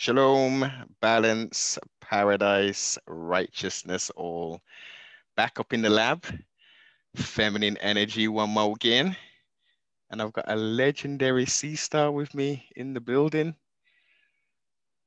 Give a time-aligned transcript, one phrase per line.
[0.00, 0.64] Shalom,
[1.02, 4.62] balance, paradise, righteousness, all
[5.36, 6.24] back up in the lab.
[7.14, 9.14] Feminine energy one more again.
[10.08, 13.54] And I've got a legendary sea star with me in the building.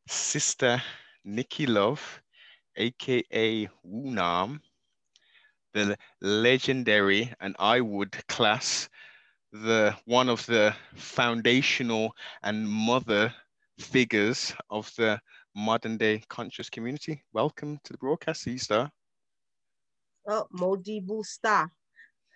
[0.07, 0.79] Sister
[1.25, 2.21] Nikki Love,
[2.75, 4.61] aka Wunam,
[5.73, 8.89] the legendary, and I would class
[9.51, 13.33] the one of the foundational and mother
[13.79, 15.19] figures of the
[15.55, 17.23] modern day conscious community.
[17.33, 18.89] Welcome to the broadcast, Easter.
[20.27, 21.67] Oh, Modi Busta.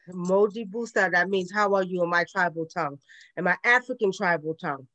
[0.09, 1.12] Modi Busta.
[1.12, 2.98] That means how are you in my tribal tongue,
[3.36, 4.88] in my African tribal tongue.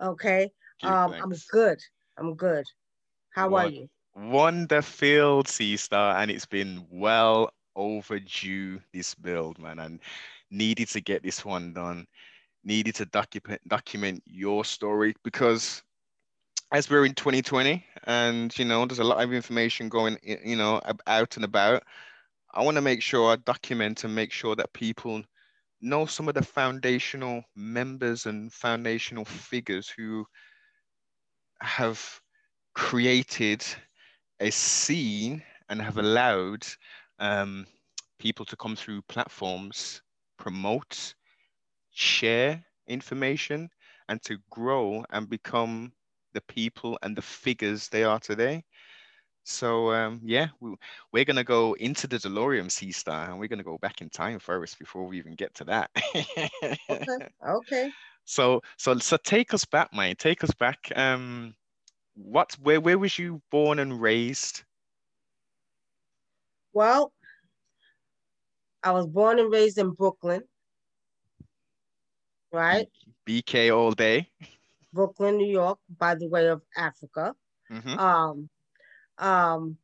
[0.00, 0.50] Okay.
[0.82, 1.78] um, I'm good.
[2.18, 2.64] I'm good.
[3.30, 3.88] How what, are you?
[4.16, 10.00] Wonderful, Sea Star, and it's been well overdue this build, man, and
[10.50, 12.06] needed to get this one done
[12.64, 15.82] needed to document document your story because
[16.72, 20.80] as we're in 2020 and you know there's a lot of information going you know
[21.06, 21.82] out and about
[22.54, 25.22] i want to make sure i document and make sure that people
[25.80, 30.24] know some of the foundational members and foundational figures who
[31.60, 32.20] have
[32.74, 33.64] created
[34.40, 36.66] a scene and have allowed
[37.18, 37.66] um,
[38.18, 40.02] people to come through platforms
[40.38, 41.14] promote
[41.94, 43.70] share information
[44.08, 45.92] and to grow and become
[46.34, 48.62] the people and the figures they are today.
[49.44, 50.74] So um, yeah, we,
[51.12, 54.38] we're gonna go into the DeLorean Sea Star, and we're gonna go back in time
[54.38, 55.90] first before we even get to that.
[56.90, 57.18] okay.
[57.46, 57.90] Okay.
[58.24, 60.18] So so so take us back, mate.
[60.18, 60.90] Take us back.
[60.96, 61.54] Um,
[62.14, 64.64] what where where was you born and raised?
[66.72, 67.12] Well,
[68.82, 70.42] I was born and raised in Brooklyn
[72.54, 72.88] right?
[73.26, 74.28] BK all day.
[74.92, 77.34] Brooklyn, New York, by the way of Africa.
[77.70, 77.98] Mm-hmm.
[77.98, 78.48] Um,
[79.18, 79.76] um,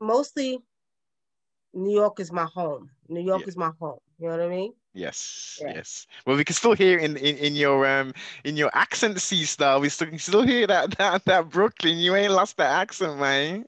[0.00, 0.58] mostly
[1.74, 2.90] New York is my home.
[3.08, 3.48] New York yeah.
[3.48, 3.98] is my home.
[4.18, 4.72] You know what I mean?
[4.94, 5.74] Yes, yeah.
[5.76, 6.06] yes.
[6.26, 8.12] Well, we can still hear in, in, in your um
[8.42, 9.78] in your accent, C star.
[9.78, 11.98] We still can still hear that that that Brooklyn.
[11.98, 13.64] You ain't lost the accent, man.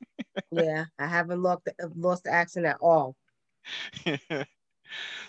[0.50, 3.15] yeah, I haven't lost the, lost the accent at all.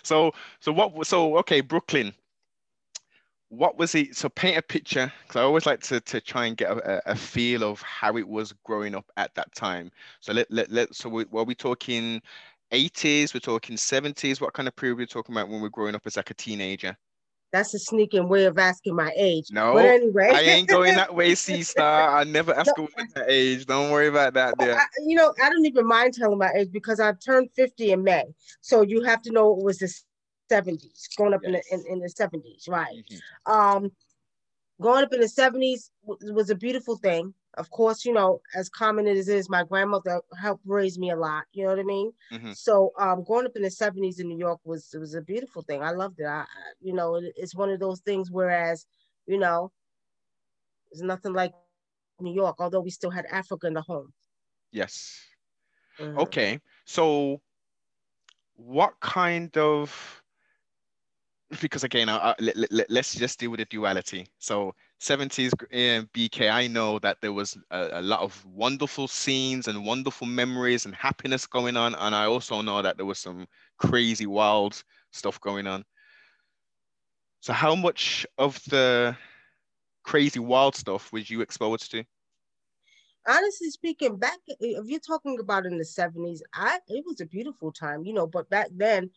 [0.02, 2.12] so so what so okay brooklyn.
[3.48, 6.56] What was it so paint a picture because i always like to, to try and
[6.56, 9.90] get a, a, feel of how it was growing up at that time.
[10.20, 12.22] So let let, let so we, were we talking
[12.72, 15.94] 80s we're talking 70s what kind of period we're we talking about when we're growing
[15.94, 16.96] up as like a teenager
[17.52, 19.48] that's a sneaking way of asking my age.
[19.50, 22.16] No, but anyway, I ain't going that way, C star.
[22.16, 23.66] I never ask no, a woman that age.
[23.66, 24.54] Don't worry about that.
[24.58, 24.74] There.
[24.74, 28.02] I, you know, I don't even mind telling my age because I turned 50 in
[28.02, 28.24] May.
[28.62, 29.92] So you have to know it was the
[30.50, 31.66] 70s, growing up yes.
[31.70, 33.04] in, the, in, in, the 70s, right?
[33.10, 33.52] Mm-hmm.
[33.52, 33.92] Um,
[34.80, 39.06] growing up in the 70s was a beautiful thing of course, you know, as common
[39.06, 41.44] as it is, my grandmother helped raise me a lot.
[41.52, 42.12] You know what I mean?
[42.32, 42.52] Mm-hmm.
[42.52, 45.62] So, um, growing up in the '70s in New York was it was a beautiful
[45.62, 45.82] thing.
[45.82, 46.26] I loved it.
[46.26, 46.44] I,
[46.80, 48.30] you know, it, it's one of those things.
[48.30, 48.86] Whereas,
[49.26, 49.70] you know,
[50.90, 51.52] there's nothing like
[52.20, 54.12] New York, although we still had Africa in the home.
[54.70, 55.20] Yes.
[55.98, 56.18] Mm-hmm.
[56.20, 56.60] Okay.
[56.86, 57.42] So,
[58.56, 60.21] what kind of
[61.60, 64.26] because again, I, let, let, let's just deal with the duality.
[64.38, 69.68] So 70s eh, BK, I know that there was a, a, lot of wonderful scenes
[69.68, 71.94] and wonderful memories and happiness going on.
[71.96, 73.46] And I also know that there was some
[73.78, 75.84] crazy, wild stuff going on.
[77.40, 79.16] So, how much of the
[80.04, 82.04] crazy, wild stuff was you exposed to?
[83.28, 87.70] Honestly speaking, back if you're talking about in the 70s, I it was a beautiful
[87.70, 89.10] time, you know, but back then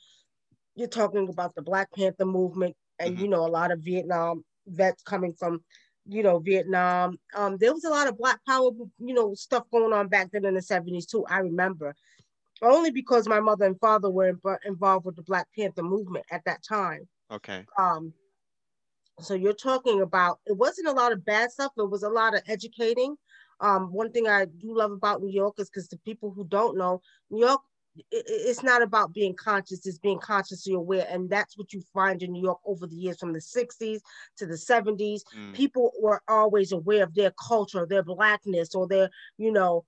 [0.76, 3.24] you're talking about the Black Panther movement and mm-hmm.
[3.24, 5.62] you know, a lot of Vietnam vets coming from
[6.08, 7.18] you know Vietnam.
[7.36, 8.70] Um, there was a lot of Black Power,
[9.00, 11.26] you know, stuff going on back then in the seventies too.
[11.30, 11.96] I remember,
[12.62, 16.64] only because my mother and father were involved with the Black Panther movement at that
[16.64, 17.08] time.
[17.32, 17.66] Okay.
[17.78, 18.14] Um,
[19.20, 21.72] so you're talking about it wasn't a lot of bad stuff.
[21.78, 23.16] It was a lot of educating.
[23.62, 26.78] Um, one thing I do love about New York is because the people who don't
[26.78, 27.62] know, New York
[28.12, 32.32] it's not about being conscious it's being consciously aware and that's what you find in
[32.32, 34.00] new york over the years from the 60s
[34.38, 35.54] to the 70s mm.
[35.54, 39.86] people were always aware of their culture their blackness or their you know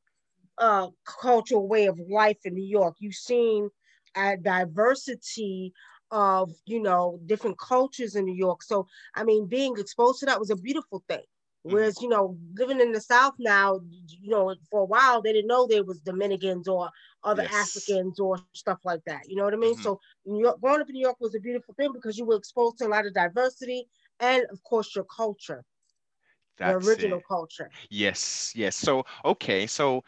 [0.57, 3.69] uh cultural way of life in new york you've seen
[4.15, 5.73] a diversity
[6.11, 10.39] of you know different cultures in new york so i mean being exposed to that
[10.39, 11.23] was a beautiful thing.
[11.69, 15.47] Whereas, you know, living in the South now, you know, for a while they didn't
[15.47, 16.89] know there was Dominicans or
[17.23, 17.53] other yes.
[17.53, 19.21] Africans or stuff like that.
[19.27, 19.73] You know what I mean?
[19.73, 19.83] Mm-hmm.
[19.83, 22.35] So New York, growing up in New York was a beautiful thing because you were
[22.35, 23.87] exposed to a lot of diversity
[24.19, 25.63] and of course your culture.
[26.57, 27.27] That's the original it.
[27.27, 27.69] culture.
[27.89, 28.75] Yes, yes.
[28.75, 30.03] So okay, so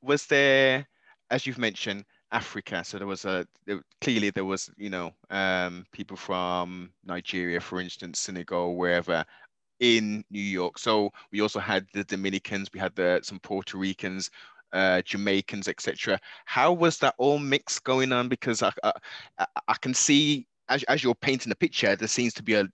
[0.00, 0.86] was there,
[1.30, 2.84] as you've mentioned, Africa.
[2.84, 7.80] So there was a there, clearly there was you know um, people from Nigeria, for
[7.80, 9.24] instance, Senegal, wherever
[9.80, 10.78] in New York.
[10.78, 14.30] So we also had the Dominicans, we had the some Puerto Ricans,
[14.72, 16.18] uh, Jamaicans, etc.
[16.44, 18.28] How was that all mix going on?
[18.28, 22.42] Because I, I, I can see as, as you're painting the picture, there seems to
[22.42, 22.68] be a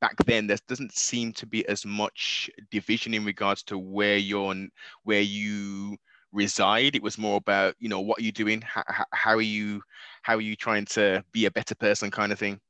[0.00, 4.54] back then there doesn't seem to be as much division in regards to where you're
[5.02, 5.96] where you
[6.32, 6.94] reside.
[6.94, 8.82] It was more about you know what are you doing, how,
[9.12, 9.82] how are you
[10.22, 12.60] how are you trying to be a better person, kind of thing.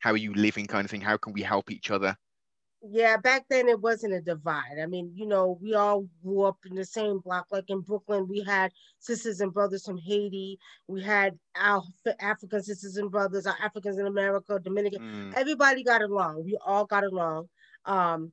[0.00, 1.00] How are you living, kind of thing.
[1.00, 2.16] How can we help each other?
[2.88, 4.78] Yeah, back then it wasn't a divide.
[4.82, 7.46] I mean, you know, we all grew up in the same block.
[7.52, 10.58] Like in Brooklyn, we had sisters and brothers from Haiti.
[10.88, 11.82] We had our
[12.20, 15.00] African sisters and brothers, our Africans in America, Dominican.
[15.00, 15.34] Mm.
[15.34, 16.44] Everybody got along.
[16.44, 17.48] We all got along.
[17.84, 18.32] Um,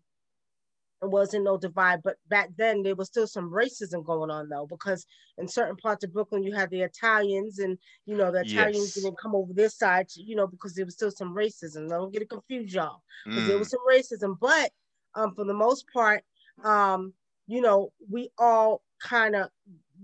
[1.02, 2.02] it wasn't no divide.
[2.04, 5.06] But back then there was still some racism going on though, because
[5.38, 9.04] in certain parts of Brooklyn you had the Italians and you know the Italians yes.
[9.04, 11.86] didn't come over this side, you know, because there was still some racism.
[11.86, 13.04] I Don't get it confused, y'all.
[13.26, 13.48] Because mm.
[13.48, 14.38] there was some racism.
[14.40, 14.72] But
[15.16, 16.24] um for the most part,
[16.64, 17.14] um,
[17.48, 19.50] you know, we all kind of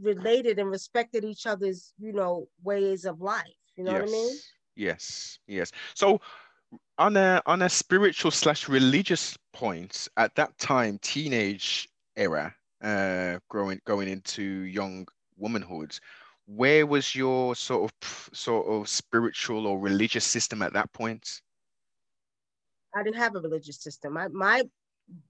[0.01, 3.43] related and respected each other's, you know, ways of life.
[3.75, 4.01] You know yes.
[4.01, 4.35] what I mean?
[4.75, 5.71] Yes, yes.
[5.93, 6.19] So
[6.97, 11.87] on a on a spiritual slash religious point at that time teenage
[12.17, 12.53] era
[12.83, 15.07] uh growing going into young
[15.37, 15.97] womanhood
[16.45, 21.41] where was your sort of sort of spiritual or religious system at that point
[22.93, 24.61] i didn't have a religious system my my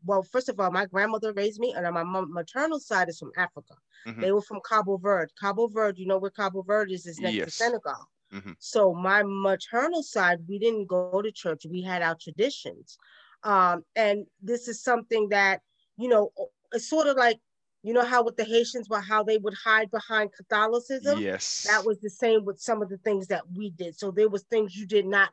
[0.05, 3.75] well first of all my grandmother raised me and my maternal side is from africa
[4.07, 4.21] mm-hmm.
[4.21, 7.35] they were from cabo verde cabo verde you know where cabo verde is is next
[7.35, 7.45] yes.
[7.45, 8.51] to senegal Mm-hmm.
[8.59, 11.65] So my maternal side, we didn't go to church.
[11.69, 12.97] We had our traditions.
[13.45, 15.61] Um, and this is something that,
[15.95, 16.31] you know,
[16.73, 17.39] it's sort of like,
[17.83, 21.19] you know how with the Haitians, but how they would hide behind Catholicism.
[21.19, 21.67] Yes.
[21.69, 23.97] That was the same with some of the things that we did.
[23.97, 25.29] So there was things you did not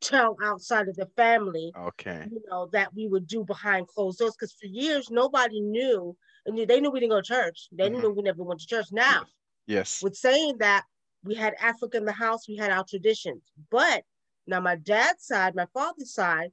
[0.00, 1.72] tell outside of the family.
[1.76, 2.28] Okay.
[2.30, 4.36] You know, that we would do behind closed doors.
[4.38, 6.16] Because for years nobody knew,
[6.46, 7.68] and they knew we didn't go to church.
[7.72, 8.00] They mm-hmm.
[8.00, 8.86] knew we never went to church.
[8.92, 9.24] Now,
[9.66, 10.00] yes.
[10.00, 10.84] With saying that,
[11.24, 13.42] we had Africa in the house, we had our traditions.
[13.68, 14.04] But
[14.46, 16.50] now my dad's side, my father's side,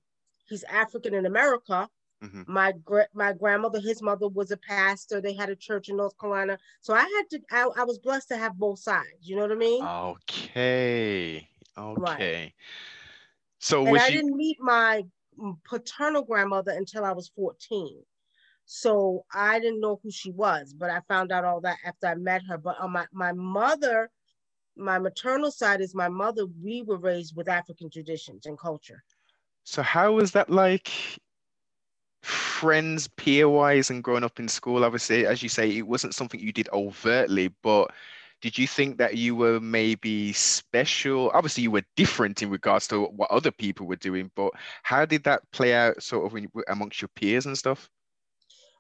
[0.53, 1.89] he's African in America.
[2.23, 2.43] Mm-hmm.
[2.47, 2.73] My
[3.13, 5.19] my grandmother, his mother was a pastor.
[5.19, 7.39] They had a church in North Carolina, so I had to.
[7.51, 9.23] I, I was blessed to have both sides.
[9.23, 9.83] You know what I mean?
[9.85, 11.47] Okay,
[11.77, 12.01] okay.
[12.01, 12.53] Right.
[13.59, 15.03] So and I didn't meet my
[15.65, 18.03] paternal grandmother until I was fourteen.
[18.65, 22.15] So I didn't know who she was, but I found out all that after I
[22.15, 22.57] met her.
[22.57, 24.09] But on my my mother
[24.75, 29.03] my maternal side is my mother, we were raised with African traditions and culture.
[29.63, 30.91] So how was that like
[32.21, 34.83] friends peer wise and growing up in school?
[34.85, 37.91] Obviously, as you say, it wasn't something you did overtly, but
[38.41, 41.31] did you think that you were maybe special?
[41.33, 44.51] Obviously, you were different in regards to what other people were doing, but
[44.83, 47.89] how did that play out sort of amongst your peers and stuff?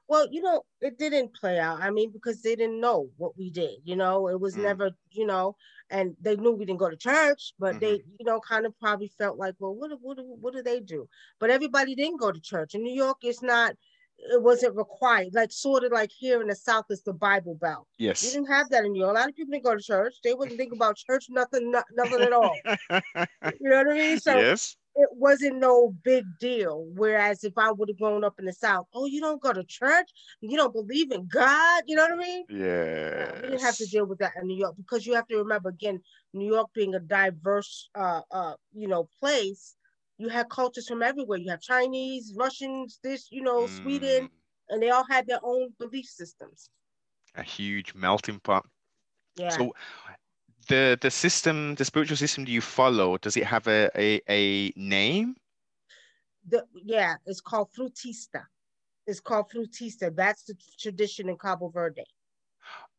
[0.07, 1.81] Well, you know, it didn't play out.
[1.81, 3.79] I mean, because they didn't know what we did.
[3.83, 4.63] You know, it was mm.
[4.63, 5.55] never, you know,
[5.89, 7.79] and they knew we didn't go to church, but mm-hmm.
[7.79, 11.07] they, you know, kind of probably felt like, well, what, what, what do they do?
[11.39, 12.75] But everybody didn't go to church.
[12.75, 13.75] In New York, it's not.
[14.15, 17.87] It wasn't required, like sort of like here in the South is the Bible Belt.
[17.97, 19.17] Yes, we didn't have that in New York.
[19.17, 20.13] A lot of people didn't go to church.
[20.23, 22.55] They wouldn't think about church, nothing, not, nothing at all.
[22.65, 24.19] you know what I mean?
[24.19, 26.85] So yes it wasn't no big deal.
[26.95, 29.63] Whereas if I would have grown up in the South, oh, you don't go to
[29.63, 32.45] church, you don't believe in God, you know what I mean?
[32.49, 33.33] Yeah.
[33.35, 35.69] We didn't have to deal with that in New York because you have to remember
[35.69, 36.01] again,
[36.33, 39.75] New York being a diverse, uh, uh, you know, place.
[40.19, 41.39] You had cultures from everywhere.
[41.39, 43.81] You have Chinese, Russians, this, you know, mm.
[43.81, 44.29] Sweden,
[44.69, 46.69] and they all had their own belief systems.
[47.35, 48.65] A huge melting pot.
[49.35, 49.49] Yeah.
[49.49, 49.73] So
[50.67, 54.73] the the system, the spiritual system do you follow, does it have a a, a
[54.75, 55.35] name?
[56.47, 58.43] The, yeah, it's called Frutista.
[59.07, 60.13] It's called Frutista.
[60.15, 62.03] That's the tradition in Cabo Verde.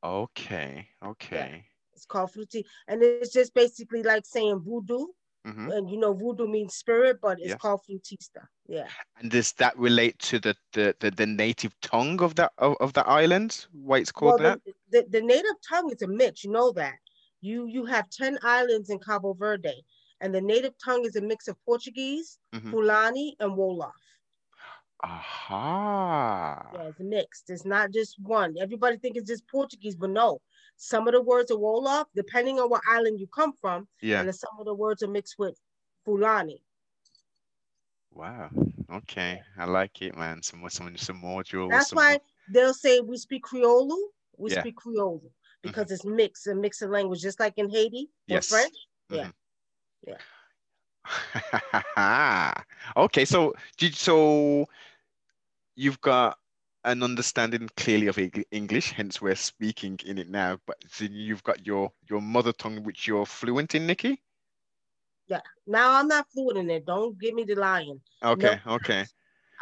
[0.02, 1.50] Okay, okay.
[1.52, 1.70] Yeah.
[1.94, 5.06] It's called Fruti, and it's just basically like saying voodoo.
[5.46, 5.70] Mm-hmm.
[5.70, 7.56] And you know, voodoo means spirit, but it's yeah.
[7.56, 8.46] called Frutista.
[8.66, 8.86] Yeah.
[9.20, 12.92] And does that relate to the the, the, the native tongue of that of, of
[12.94, 13.66] the island?
[13.72, 14.60] Why it's called well, that?
[14.90, 16.44] The, the, the native tongue is a mix.
[16.44, 16.94] You know that.
[17.44, 19.84] You you have 10 islands in Cabo Verde,
[20.22, 22.70] and the native tongue is a mix of Portuguese, mm-hmm.
[22.70, 23.92] Fulani, and Wolof.
[25.02, 26.70] Aha.
[26.72, 27.50] Yeah, it's mixed.
[27.50, 28.54] It's not just one.
[28.58, 30.40] Everybody think it's just Portuguese, but no.
[30.78, 33.86] Some of the words are Wolof, depending on what island you come from.
[34.00, 34.22] Yeah.
[34.22, 35.54] And some of the words are mixed with
[36.06, 36.62] Fulani.
[38.10, 38.48] Wow.
[38.90, 40.40] Okay, I like it, man.
[40.42, 41.72] Some more, some, some more jewels.
[41.72, 42.20] That's some why more-
[42.54, 43.94] they'll say we speak Creole.
[44.38, 44.60] We Yeah.
[44.60, 45.20] speak Creole
[45.64, 45.70] Mm-hmm.
[45.70, 48.48] because it's mixed, a mix of language, just like in Haiti or Yes.
[48.48, 48.74] French.
[49.10, 49.30] Mm-hmm.
[50.06, 50.16] Yeah.
[51.96, 52.62] Yeah.
[52.96, 54.66] okay, so did so
[55.76, 56.38] you've got
[56.84, 58.18] an understanding clearly of
[58.50, 60.58] English, hence we're speaking in it now.
[60.66, 64.20] But so you've got your your mother tongue, which you're fluent in, Nikki.
[65.26, 65.40] Yeah.
[65.66, 66.86] Now I'm not fluent in it.
[66.86, 68.00] Don't give me the lying.
[68.22, 69.06] Okay, okay,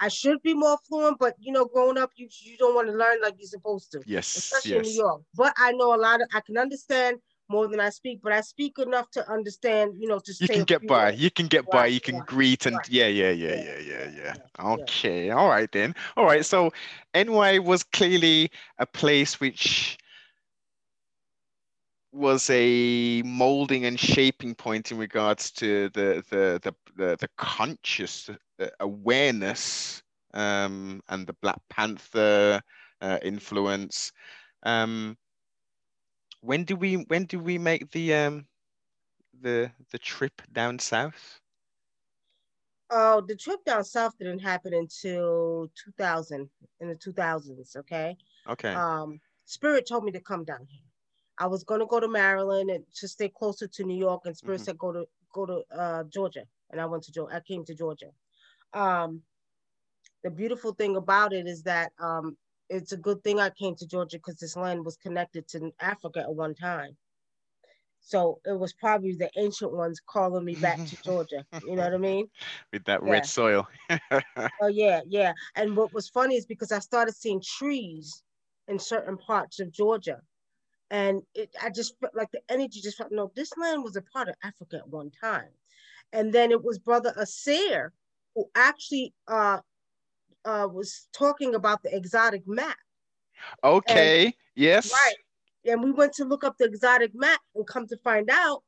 [0.01, 2.95] I should be more fluent, but you know, growing up, you you don't want to
[2.95, 5.03] learn like you're supposed to, yes, especially in New.
[5.03, 5.23] York.
[5.35, 7.19] But I know a lot of I can understand
[7.49, 10.65] more than I speak, but I speak enough to understand, you know, to You can
[10.65, 11.13] get by.
[11.13, 11.87] You can get by.
[11.87, 12.89] You can greet and right.
[12.89, 14.35] yeah, yeah, yeah, Yeah, yeah, yeah, yeah.
[14.59, 14.73] yeah.
[14.73, 15.95] Okay, all right then.
[16.17, 16.45] All right.
[16.45, 16.73] So
[17.15, 19.99] NY was clearly a place which
[22.13, 28.29] was a molding and shaping point in regards to the the the the, the conscious
[28.65, 30.03] uh, awareness
[30.35, 32.63] um, and the Black Panther
[33.01, 34.13] uh, influence.
[34.63, 35.17] Um,
[36.41, 38.47] when do we when do we make the um
[39.33, 41.41] the the trip down south?
[42.91, 46.51] Oh, the trip down south didn't happen until 2000,
[46.81, 47.77] in the 2000s.
[47.77, 48.17] Okay.
[48.47, 48.83] Okay.
[48.83, 50.83] Um, Spirit told me to come down here.
[51.39, 54.61] I was gonna go to Maryland and to stay closer to New York, and Spirit
[54.61, 54.65] Mhm.
[54.65, 57.37] said go to go to uh, Georgia, and I went to Georgia.
[57.37, 58.13] I came to Georgia.
[58.75, 59.23] Um,
[60.23, 62.37] the beautiful thing about it is that um,
[62.69, 66.21] it's a good thing I came to Georgia because this land was connected to Africa
[66.21, 66.97] at one time.
[68.05, 71.47] So it was probably the ancient ones calling me back to Georgia.
[71.65, 72.29] You know what I mean?
[72.73, 73.11] With that yeah.
[73.11, 73.67] red soil.
[74.61, 75.33] Oh yeah, yeah.
[75.55, 78.23] And what was funny is because I started seeing trees
[78.69, 80.21] in certain parts of Georgia,
[80.91, 83.31] and it, I just felt like the energy just felt no.
[83.35, 85.49] This land was a part of Africa at one time,
[86.13, 87.93] and then it was Brother Asir
[88.35, 89.59] who actually uh,
[90.45, 92.77] uh, was talking about the exotic map.
[93.63, 94.35] Okay.
[94.55, 94.93] Yes.
[94.93, 95.73] Right.
[95.73, 98.63] And we went to look up the exotic map and come to find out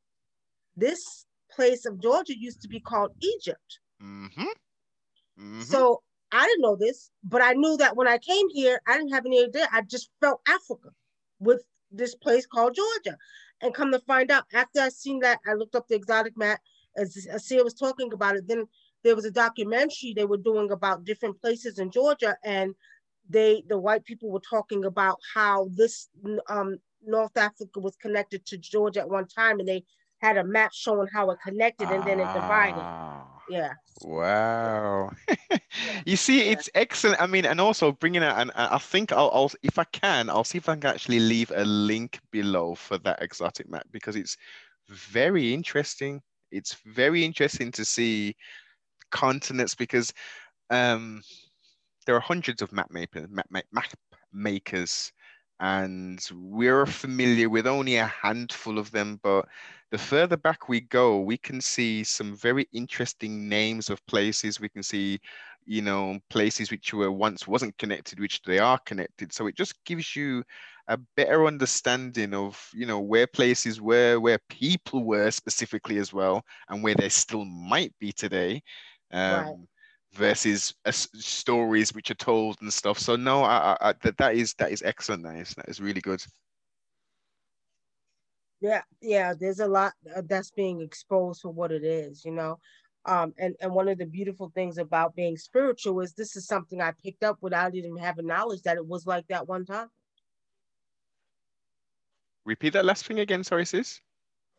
[0.76, 3.80] this place of Georgia used to be called Egypt.
[4.02, 4.42] Mm-hmm.
[4.42, 5.60] Mm-hmm.
[5.62, 6.02] So
[6.32, 9.26] I didn't know this, but I knew that when I came here, I didn't have
[9.26, 9.68] any idea.
[9.72, 10.90] I just felt Africa
[11.38, 13.16] with this place called Georgia.
[13.62, 16.60] And come to find out, after I seen that, I looked up the exotic map
[16.96, 18.46] as Asia was talking about it.
[18.46, 18.66] Then
[19.04, 22.74] there was a documentary they were doing about different places in Georgia, and
[23.28, 26.08] they the white people were talking about how this
[26.48, 29.84] um, North Africa was connected to Georgia at one time, and they
[30.20, 32.86] had a map showing how it connected and then it divided.
[32.86, 33.74] Ah, Yeah.
[34.02, 35.10] Wow.
[36.06, 36.52] You see, Yeah.
[36.52, 37.20] it's excellent.
[37.20, 40.28] I mean, and also bringing it, and I I think I'll, I'll, if I can,
[40.30, 44.16] I'll see if I can actually leave a link below for that exotic map because
[44.16, 44.36] it's
[44.88, 46.22] very interesting.
[46.50, 48.36] It's very interesting to see
[49.14, 50.12] continents because
[50.70, 51.22] um,
[52.06, 53.08] there are hundreds of map map,
[53.50, 53.86] map
[54.32, 55.12] makers,
[55.60, 59.20] and we're familiar with only a handful of them.
[59.22, 59.46] But
[59.90, 64.60] the further back we go, we can see some very interesting names of places.
[64.60, 65.20] We can see,
[65.64, 69.32] you know, places which were once wasn't connected, which they are connected.
[69.32, 70.42] So it just gives you
[70.88, 76.42] a better understanding of, you know, where places were, where people were specifically as well,
[76.68, 78.62] and where they still might be today.
[79.14, 79.68] Um, Right.
[80.14, 82.98] versus uh, stories which are told and stuff.
[82.98, 85.24] So no, I, I, that that is that is excellent.
[85.24, 86.24] That is that is really good.
[88.60, 92.58] Yeah, yeah, there's a lot uh, that's being exposed for what it is, you know.
[93.04, 96.80] Um, and, and one of the beautiful things about being spiritual is this is something
[96.80, 99.90] I picked up without even having knowledge that it was like that one time.
[102.46, 103.44] Repeat that last thing again.
[103.44, 104.00] Sorry, sis.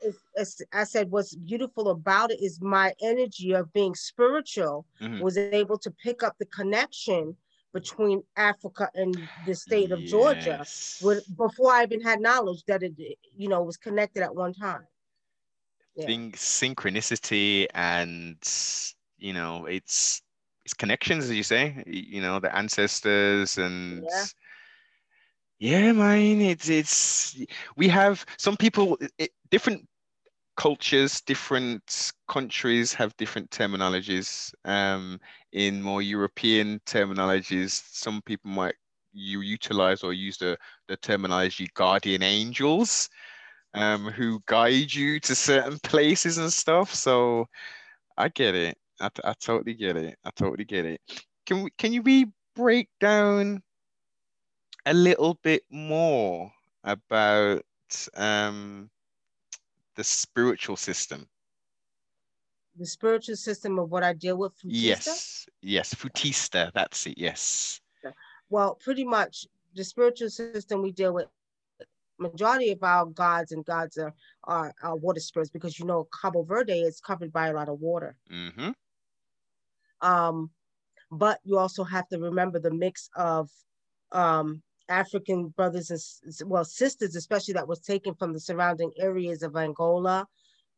[0.02, 5.22] It's, I said, what's beautiful about it is my energy of being spiritual Mhm.
[5.22, 7.38] was able to pick up the connection
[7.74, 10.66] between Africa and the state of Georgia
[11.02, 12.94] with, before I even had knowledge that it,
[13.36, 14.88] you know, was connected at one time.
[15.96, 16.06] Yeah.
[16.06, 18.38] Think synchronicity and
[19.18, 20.22] you know it's
[20.66, 21.84] it's connections, as you say.
[21.86, 24.26] You know the ancestors and Yeah.
[25.60, 26.42] yeah, man.
[26.42, 27.38] It's it's
[27.76, 29.88] we have some people it, different
[30.58, 34.54] cultures, different countries have different terminologies.
[34.66, 35.18] Um,
[35.54, 38.76] in more European terminologies, some people might
[39.14, 40.58] you utilize or use the
[40.90, 43.10] the terminology guardian angels
[43.74, 46.94] um, who guide you to certain places and stuff.
[46.94, 47.46] So
[48.18, 48.78] I get it.
[49.00, 50.18] I, I totally get it.
[50.26, 51.00] I totally get it.
[51.46, 53.64] Can we, can you break down
[54.86, 56.52] a little bit more
[56.84, 57.64] about
[58.18, 58.90] um,
[59.96, 61.28] the spiritual system?
[62.78, 64.54] the spiritual system of what I deal with.
[64.54, 64.72] Futista?
[64.72, 66.72] Yes, yes, Futista.
[66.74, 67.18] That's it.
[67.18, 67.82] Yes.
[68.50, 71.28] Well, pretty much the spiritual system we deal with.
[72.18, 74.14] Majority of our gods and gods are,
[74.46, 77.82] are, are water spirits because you know Cabo Verde is covered by a lot of
[77.82, 78.16] water.
[78.32, 78.72] Mm-hmm.
[80.02, 80.50] Um,
[81.12, 83.50] but you also have to remember the mix of
[84.14, 89.56] um, African brothers and well sisters, especially that was taken from the surrounding areas of
[89.56, 90.28] Angola,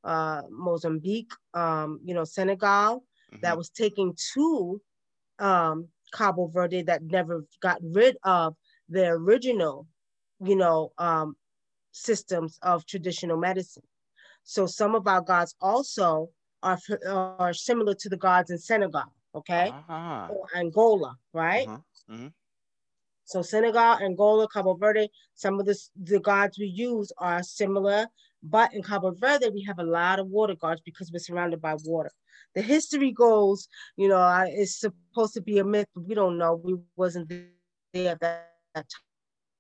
[0.04, 3.42] uh, Mozambique, um, you know, Senegal, mm-hmm.
[3.42, 4.82] that was taken to
[5.40, 8.56] um, Cabo Verde that never got rid of
[8.90, 9.88] the original,
[10.44, 11.36] you know, um,
[11.92, 13.84] systems of traditional medicine.
[14.44, 16.30] So some of our gods also
[16.64, 20.28] are, are similar to the gods in Senegal, okay, ah.
[20.30, 21.68] or Angola, right?
[21.68, 22.14] Mm-hmm.
[22.14, 22.28] Mm-hmm.
[23.28, 28.08] So Senegal, Angola, Cabo Verde, some of the, the gods we use are similar,
[28.42, 31.76] but in Cabo Verde, we have a lot of water gods because we're surrounded by
[31.84, 32.10] water.
[32.56, 33.68] The history goes,
[33.98, 36.56] you know, it's supposed to be a myth, but we don't know.
[36.64, 38.46] We wasn't there at that,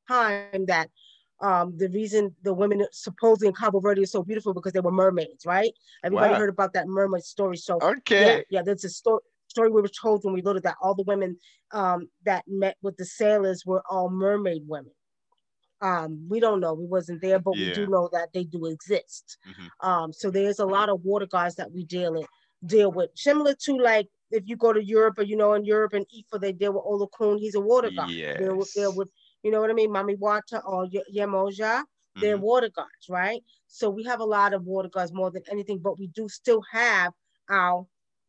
[0.07, 0.89] time that
[1.41, 4.93] um, the reason the women supposedly in Cabo Verde is so beautiful because they were
[4.93, 5.73] mermaids, right?
[6.05, 6.39] Everybody wow.
[6.39, 7.57] heard about that mermaid story.
[7.57, 10.63] So okay, yeah, yeah there's a story story we were told when we looked at
[10.63, 11.37] that all the women
[11.71, 14.91] um, that met with the sailors were all mermaid women.
[15.79, 17.67] Um, we don't know, we wasn't there, but yeah.
[17.67, 19.37] we do know that they do exist.
[19.47, 19.87] Mm-hmm.
[19.87, 22.25] Um, so there's a lot of water gods that we deal in,
[22.65, 25.97] deal with, similar to like if you go to Europe or you know in Yoruba
[25.97, 28.09] and Ifa, they deal with Olokun, he's a water god.
[28.09, 28.39] Yes.
[28.39, 29.09] Deal with, deal with
[29.43, 31.83] you know what I mean, Mami Wata or Yemoja,
[32.15, 32.43] they're mm-hmm.
[32.43, 33.41] water gods, right?
[33.67, 36.61] So we have a lot of water gods more than anything, but we do still
[36.71, 37.13] have
[37.49, 37.85] our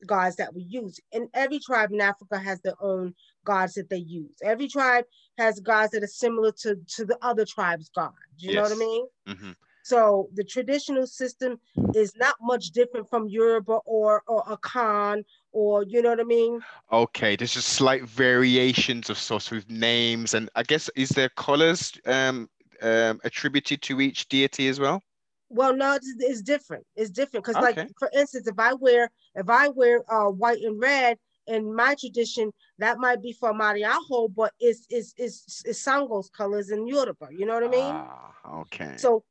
[0.06, 1.00] gods that we use.
[1.12, 3.14] And every tribe in Africa has their own
[3.44, 4.36] gods that they use.
[4.42, 5.04] Every tribe
[5.38, 8.14] has gods that are similar to, to the other tribe's gods.
[8.38, 8.56] You yes.
[8.56, 9.06] know what I mean?
[9.28, 9.50] Mm-hmm.
[9.88, 11.58] So the traditional system
[11.94, 16.60] is not much different from Yoruba or or Akan or you know what I mean?
[16.92, 21.98] Okay, there's just slight variations of sorts with names and I guess is there colors
[22.04, 22.50] um,
[22.82, 25.02] um, attributed to each deity as well?
[25.50, 26.84] Well, no, it's, it's different.
[26.94, 27.82] It's different because, okay.
[27.82, 31.94] like, for instance, if I wear if I wear uh, white and red in my
[31.98, 37.28] tradition, that might be for Amadioha, but it's it's it's, it's Sango's colors in Yoruba.
[37.30, 37.80] You know what I mean?
[37.82, 38.94] Ah, okay.
[38.98, 39.24] So,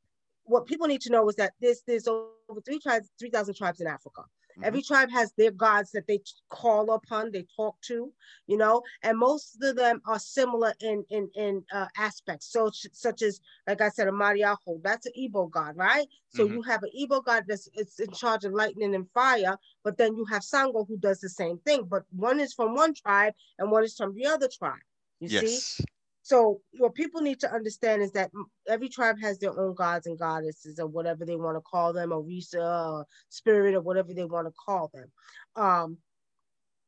[0.44, 3.80] what people need to know is that there's there's over three tribes, three thousand tribes
[3.80, 4.22] in Africa.
[4.58, 4.66] Mm-hmm.
[4.66, 8.12] Every tribe has their gods that they call upon, they talk to,
[8.48, 12.50] you know, and most of them are similar in in in uh, aspects.
[12.50, 16.08] So such as, like I said, Amadioha, that's an Igbo god, right?
[16.30, 16.54] So mm-hmm.
[16.54, 20.16] you have an Igbo god that's it's in charge of lightning and fire, but then
[20.16, 23.70] you have Sango who does the same thing, but one is from one tribe and
[23.70, 24.82] one is from the other tribe.
[25.20, 25.62] You yes.
[25.62, 25.84] see?
[26.28, 28.30] So what people need to understand is that
[28.68, 32.12] every tribe has their own gods and goddesses or whatever they want to call them,
[32.12, 35.10] or Risa, or spirit, or whatever they want to call them.
[35.56, 35.96] Um,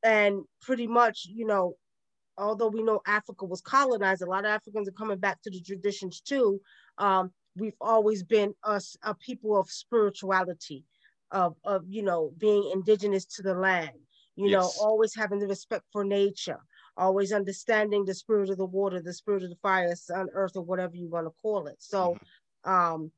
[0.03, 1.77] and pretty much, you know,
[2.37, 5.63] although we know Africa was colonized, a lot of Africans are coming back to the
[5.63, 6.61] traditions too.
[6.99, 10.85] Um, we've always been us a people of spirituality,
[11.31, 13.97] of of you know being indigenous to the land.
[14.37, 14.61] You yes.
[14.61, 16.61] know, always having the respect for nature
[16.97, 20.63] always understanding the spirit of the water, the spirit of the fire, sun, earth, or
[20.63, 21.77] whatever you want to call it.
[21.79, 22.19] So,
[22.67, 22.71] mm-hmm.
[22.71, 23.13] um,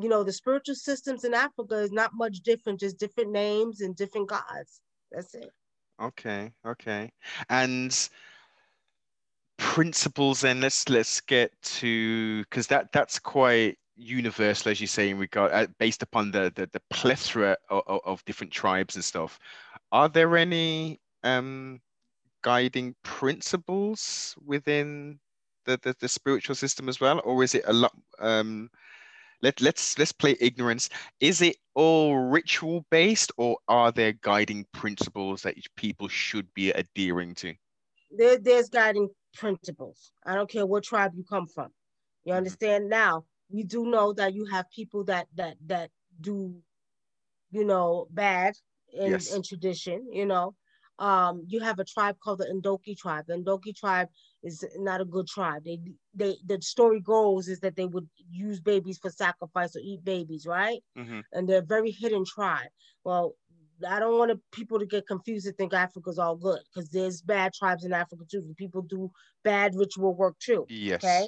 [0.00, 3.94] you know, the spiritual systems in Africa is not much different, just different names and
[3.94, 4.80] different gods.
[5.12, 5.50] That's it.
[6.00, 7.12] Okay, okay.
[7.48, 8.08] And
[9.56, 15.18] principles then let's let's get to because that that's quite universal as you say in
[15.18, 19.38] regard uh, based upon the, the the plethora of, of different tribes and stuff
[19.92, 21.80] are there any um
[22.44, 25.18] guiding principles within
[25.64, 27.92] the, the, the spiritual system as well, or is it a lot?
[28.20, 28.70] Um,
[29.42, 30.88] let let's let's play ignorance.
[31.20, 37.34] Is it all ritual based, or are there guiding principles that people should be adhering
[37.36, 37.54] to?
[38.16, 40.12] There, there's guiding principles.
[40.24, 41.70] I don't care what tribe you come from.
[42.24, 42.38] You mm-hmm.
[42.38, 42.88] understand?
[42.88, 46.54] Now we do know that you have people that that that do,
[47.50, 48.54] you know, bad
[48.92, 49.34] in, yes.
[49.34, 50.06] in tradition.
[50.12, 50.54] You know,
[50.98, 53.24] um, you have a tribe called the Ndoki tribe.
[53.26, 54.08] The Ndoki tribe
[54.42, 55.64] is not a good tribe.
[55.64, 55.78] They
[56.14, 60.46] they the story goes is that they would use babies for sacrifice or eat babies,
[60.46, 60.82] right?
[60.96, 61.20] Mm-hmm.
[61.32, 62.68] And they're a very hidden tribe.
[63.02, 63.34] Well,
[63.88, 67.52] I don't want people to get confused and think Africa's all good because there's bad
[67.52, 68.54] tribes in Africa too.
[68.56, 69.10] People do
[69.42, 70.64] bad ritual work too.
[70.68, 71.02] Yes.
[71.02, 71.26] Okay.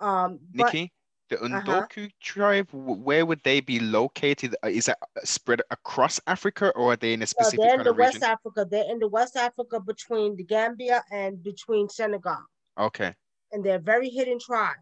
[0.00, 0.92] Um, Nikki,
[1.28, 2.08] the Undoku uh-huh.
[2.20, 4.54] tribe, where would they be located?
[4.64, 7.84] Uh, is that spread across Africa or are they in a specific no, they're in
[7.84, 8.28] the West region?
[8.28, 8.66] Africa.
[8.70, 12.42] They're in the West Africa between the Gambia and between Senegal.
[12.78, 13.14] Okay.
[13.52, 14.76] And they're very hidden tribe.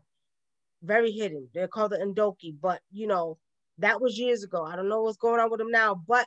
[0.83, 1.49] Very hidden.
[1.55, 2.55] They're called the Ndoki.
[2.61, 3.39] But you know,
[3.79, 4.65] that was years ago.
[4.65, 6.27] I don't know what's going on with them now, but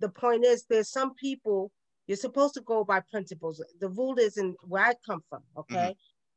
[0.00, 1.70] the point is there's some people
[2.06, 3.64] you're supposed to go by principles.
[3.80, 5.76] The rule is in where I come from, okay?
[5.76, 5.92] Mm-hmm.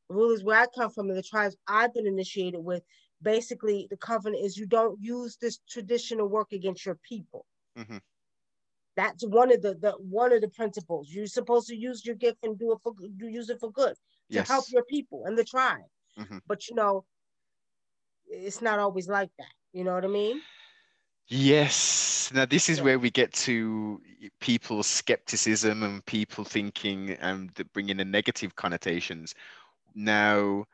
[0.08, 2.82] The rule is where I come from and the tribes I've been initiated with.
[3.22, 7.44] Basically, the covenant is you don't use this traditional work against your people.
[7.76, 7.98] Mm-hmm.
[8.96, 11.08] That's one of the, the one of the principles.
[11.10, 13.94] You're supposed to use your gift and do it for do use it for good
[13.94, 14.48] to yes.
[14.48, 15.78] help your people and the tribe.
[16.18, 16.38] Mm-hmm.
[16.46, 17.04] But you know,
[18.26, 19.52] it's not always like that.
[19.72, 20.40] You know what I mean?
[21.28, 22.30] Yes.
[22.34, 22.84] Now this is yeah.
[22.84, 24.00] where we get to
[24.40, 29.34] people's skepticism and people thinking and bringing in negative connotations.
[29.94, 30.64] Now,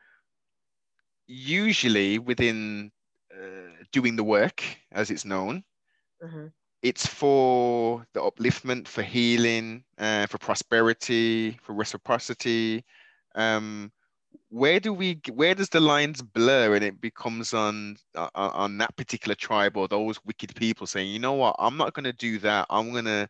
[1.27, 2.91] usually within
[3.33, 5.63] uh, doing the work, as it's known,
[6.23, 6.47] mm-hmm.
[6.81, 12.83] it's for the upliftment, for healing, uh, for prosperity, for reciprocity.
[13.35, 13.91] Um,
[14.49, 18.95] where do we where does the lines blur and it becomes on uh, on that
[18.95, 22.37] particular tribe or those wicked people saying you know what i'm not going to do
[22.39, 23.27] that i'm going to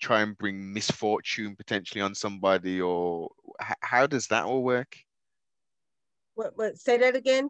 [0.00, 3.28] try and bring misfortune potentially on somebody or
[3.60, 4.96] h- how does that all work
[6.34, 7.48] what, what say that again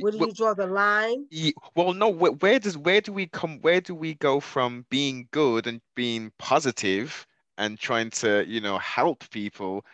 [0.00, 1.26] where do well, you draw the line
[1.74, 5.26] well no where, where does where do we come where do we go from being
[5.32, 7.26] good and being positive
[7.58, 9.84] and trying to you know help people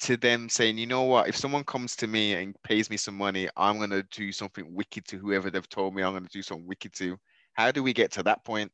[0.00, 3.16] to them saying, you know what, if someone comes to me and pays me some
[3.16, 6.30] money, I'm going to do something wicked to whoever they've told me I'm going to
[6.30, 7.18] do something wicked to.
[7.52, 8.72] How do we get to that point?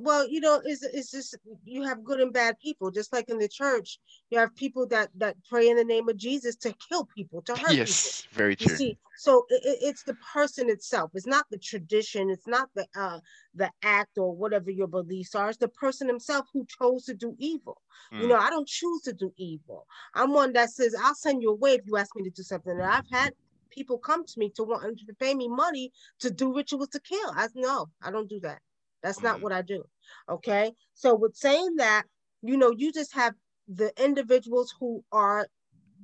[0.00, 2.90] Well you know it's, it's just you have good and bad people.
[2.90, 3.98] Just like in the church
[4.30, 7.54] you have people that that pray in the name of jesus to kill people to
[7.56, 8.36] hurt yes people.
[8.36, 8.72] very true.
[8.72, 11.10] you see so it, it's the person itself.
[11.14, 12.30] It's not the tradition.
[12.30, 13.20] It's not the uh
[13.54, 15.50] the act or whatever your beliefs are.
[15.50, 17.80] It's the person himself who chose to do evil.
[18.12, 18.20] Mm.
[18.22, 19.86] you know i don't choose to do evil.
[20.14, 22.72] I'm one that says i'll send you away if you ask me to do something.
[22.72, 23.32] And i've had
[23.70, 27.30] people come to me to want to pay me money to do rituals to kill.
[27.36, 28.60] I no i don't do that
[29.02, 29.26] that's mm-hmm.
[29.26, 29.84] not what I do.
[30.28, 30.72] Okay.
[30.94, 32.04] So with saying that,
[32.42, 33.34] you know, you just have
[33.68, 35.46] the individuals who are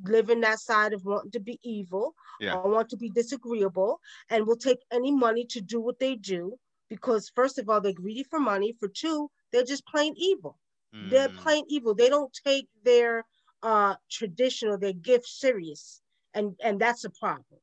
[0.05, 2.55] living that side of wanting to be evil yeah.
[2.55, 6.57] or want to be disagreeable and will take any money to do what they do
[6.91, 10.59] because first of all they're greedy for money for two they're just plain evil
[10.95, 11.09] mm.
[11.09, 13.25] they're plain evil they don't take their
[13.63, 16.03] uh tradition or their gift serious
[16.35, 17.59] and and that's a problem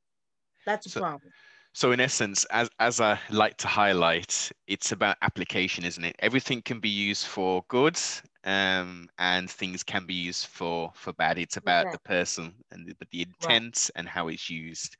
[0.65, 1.31] that's a so, problem
[1.73, 6.15] so in essence, as, as I like to highlight, it's about application, isn't it?
[6.19, 7.99] Everything can be used for good
[8.43, 11.39] um, and things can be used for, for bad.
[11.39, 13.89] It's about the person and the, the intent right.
[13.95, 14.97] and how it's used.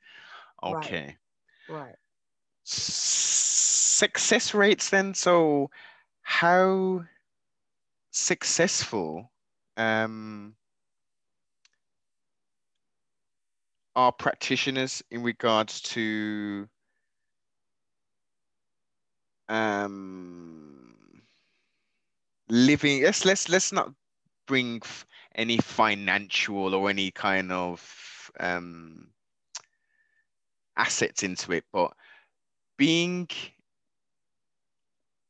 [0.64, 1.16] Okay.
[1.68, 1.78] Right.
[1.80, 1.94] right.
[2.64, 5.14] Success rates then.
[5.14, 5.70] So
[6.22, 7.04] how
[8.10, 9.30] successful
[9.76, 10.56] um,
[13.96, 16.68] are practitioners in regards to
[19.48, 20.94] um,
[22.48, 23.92] living let's let's let's not
[24.46, 24.80] bring
[25.34, 29.08] any financial or any kind of um,
[30.76, 31.92] assets into it but
[32.76, 33.28] being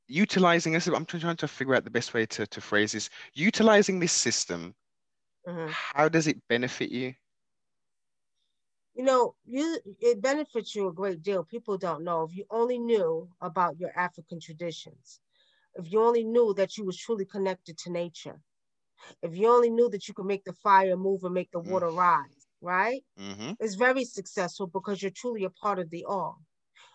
[0.07, 3.99] utilizing this i'm trying to figure out the best way to, to phrase this utilizing
[3.99, 4.75] this system
[5.47, 5.71] mm-hmm.
[5.71, 7.15] how does it benefit you
[8.95, 11.45] you know, you it benefits you a great deal.
[11.45, 12.23] People don't know.
[12.23, 15.21] If you only knew about your African traditions,
[15.75, 18.41] if you only knew that you was truly connected to nature,
[19.23, 21.89] if you only knew that you could make the fire move and make the water
[21.89, 21.97] mm.
[21.97, 23.03] rise, right?
[23.21, 23.53] Mm-hmm.
[23.59, 26.39] It's very successful because you're truly a part of the all.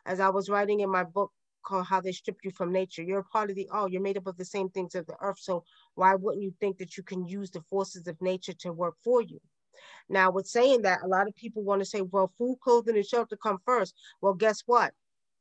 [0.05, 1.31] As I was writing in my book
[1.63, 3.89] called How They Strip You from Nature, you're a part of the all.
[3.89, 5.39] You're made up of the same things of the earth.
[5.39, 8.95] So why wouldn't you think that you can use the forces of nature to work
[9.03, 9.41] for you?
[10.09, 13.05] Now, with saying that, a lot of people want to say, well, food, clothing, and
[13.05, 13.95] shelter come first.
[14.21, 14.93] Well, guess what?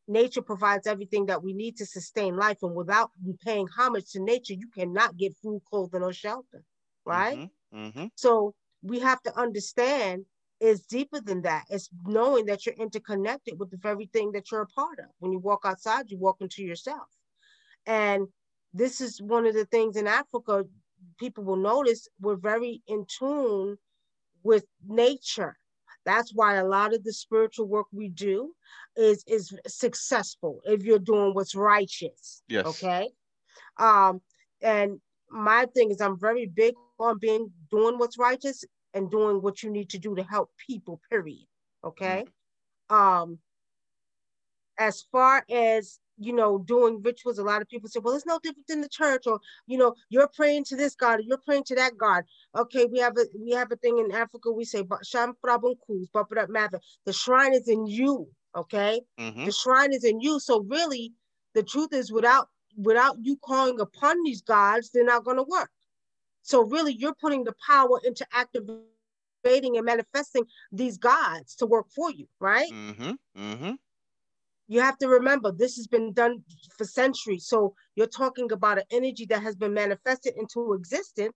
[0.07, 2.59] Nature provides everything that we need to sustain life.
[2.63, 3.11] And without
[3.45, 6.63] paying homage to nature, you cannot get food, clothing, or shelter,
[7.05, 7.39] right?
[7.39, 7.79] Mm-hmm.
[7.79, 8.07] Mm-hmm.
[8.15, 10.25] So we have to understand
[10.61, 11.65] it's deeper than that.
[11.71, 15.07] It's knowing that you're interconnected with the very thing that you're a part of.
[15.21, 17.07] When you walk outside, you walk into yourself.
[17.87, 18.27] And
[18.75, 20.65] this is one of the things in Africa,
[21.19, 23.77] people will notice we're very in tune
[24.49, 25.57] with nature.
[26.07, 28.55] That's why a lot of the spiritual work we do
[28.97, 32.43] is is successful if you're doing what's righteous.
[32.49, 32.67] Yes.
[32.67, 33.11] Okay.
[33.77, 34.23] Um,
[34.63, 39.63] and my thing is I'm very big on being doing what's righteous and doing what
[39.63, 41.47] you need to do to help people, period.
[41.85, 42.25] Okay.
[42.91, 42.97] Mm-hmm.
[42.97, 43.39] Um,
[44.79, 48.39] as far as you know, doing rituals, a lot of people say, well, it's no
[48.43, 51.65] different than the church, or you know, you're praying to this God, or you're praying
[51.65, 52.25] to that God.
[52.57, 57.69] Okay, we have a we have a thing in Africa, we say the shrine is
[57.69, 58.29] in you.
[58.57, 59.01] Okay.
[59.19, 59.45] Mm-hmm.
[59.45, 60.41] The shrine is in you.
[60.41, 61.13] So really,
[61.55, 65.71] the truth is without without you calling upon these gods, they're not going to work.
[66.43, 72.11] So really, you're putting the power into activating and manifesting these gods to work for
[72.11, 72.71] you, right?
[72.73, 73.13] Mm-hmm.
[73.37, 73.73] Mm-hmm.
[74.69, 76.45] You have to remember this has been done
[76.77, 77.47] for centuries.
[77.47, 81.35] So you're talking about an energy that has been manifested into existence,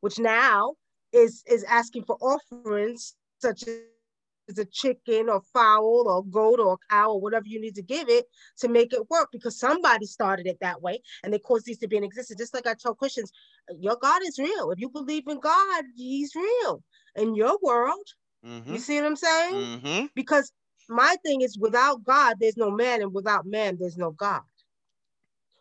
[0.00, 0.74] which now
[1.12, 7.12] is is asking for offerings such as a chicken or fowl or goat or cow
[7.12, 8.26] or whatever you need to give it
[8.58, 11.88] to make it work because somebody started it that way and they caused these to
[11.88, 12.40] be in existence.
[12.40, 13.30] Just like I tell Christians,
[13.78, 14.70] your God is real.
[14.72, 16.82] If you believe in God, He's real
[17.14, 18.08] in your world.
[18.44, 18.72] Mm-hmm.
[18.72, 19.54] You see what I'm saying?
[19.54, 20.06] Mm-hmm.
[20.16, 20.50] Because
[20.88, 24.42] my thing is, without God, there's no man, and without man, there's no God.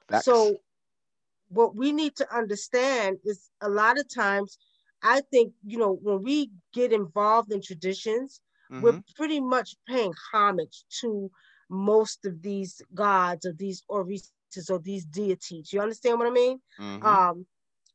[0.08, 0.26] That's...
[0.26, 0.58] So,
[1.50, 4.58] what we need to understand is a lot of times
[5.04, 8.82] I think, you know, when we get involved in traditions, mm-hmm.
[8.82, 11.32] we're pretty much paying homage to
[11.70, 15.74] most of these gods or these orishas or these deities.
[15.74, 16.60] You understand what I mean?
[16.80, 17.06] Mm-hmm.
[17.06, 17.46] Um,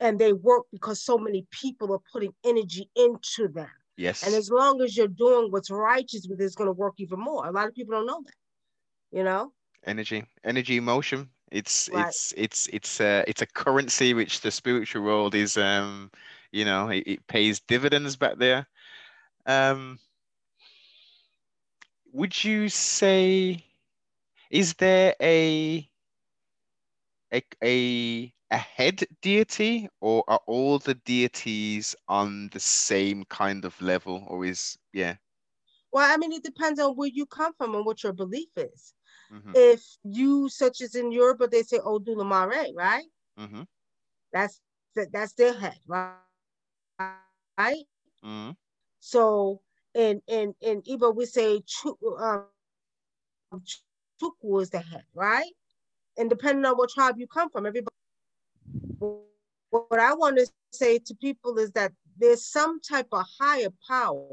[0.00, 3.70] and they work because so many people are putting energy into them.
[3.96, 4.26] Yes.
[4.26, 7.20] And as long as you're doing what's righteous with it, it's going to work even
[7.20, 7.46] more.
[7.46, 9.16] A lot of people don't know that.
[9.16, 9.52] You know?
[9.84, 11.30] Energy, energy, emotion.
[11.50, 12.08] It's right.
[12.08, 16.10] it's it's it's a it's a currency which the spiritual world is um
[16.50, 18.66] you know it, it pays dividends back there
[19.46, 19.98] um
[22.12, 23.64] would you say
[24.50, 25.88] is there a
[27.32, 33.80] a a, a head deity or are all the deities on the same kind of
[33.80, 35.14] level or is yeah
[35.92, 38.94] well i mean it depends on where you come from and what your belief is
[39.32, 39.50] mm-hmm.
[39.54, 43.04] if you such as in Yoruba but they say Odulamare, right
[43.38, 43.62] mm-hmm.
[44.32, 44.60] that's
[45.12, 46.14] that's their head right
[47.58, 47.84] right?
[48.24, 48.50] Mm-hmm.
[49.00, 49.60] So
[49.94, 51.62] in in in Igbo we say
[52.20, 52.44] um,
[54.22, 55.50] Chukwu is the head, right?
[56.18, 57.92] And depending on what tribe you come from, everybody.
[59.70, 64.28] What I want to say to people is that there's some type of higher power.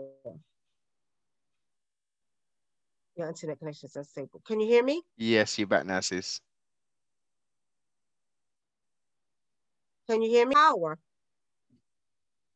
[3.15, 4.41] Your internet connection is unstable.
[4.45, 5.03] Can you hear me?
[5.17, 6.39] Yes, you're back now, sis.
[10.09, 10.55] Can you hear me?
[10.55, 10.97] Power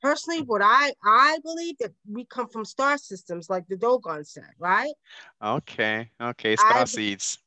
[0.01, 4.49] personally what i i believe that we come from star systems like the dogon said
[4.59, 4.93] right
[5.43, 7.39] okay okay star I, seeds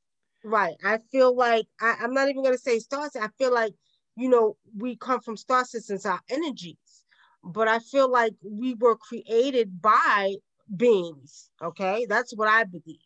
[0.45, 3.73] right i feel like I, i'm not even going to say stars i feel like
[4.17, 7.05] you know we come from star systems our energies.
[7.43, 10.35] But i feel like we were created by
[10.77, 12.07] beings okay?
[12.09, 12.99] That's what i believe.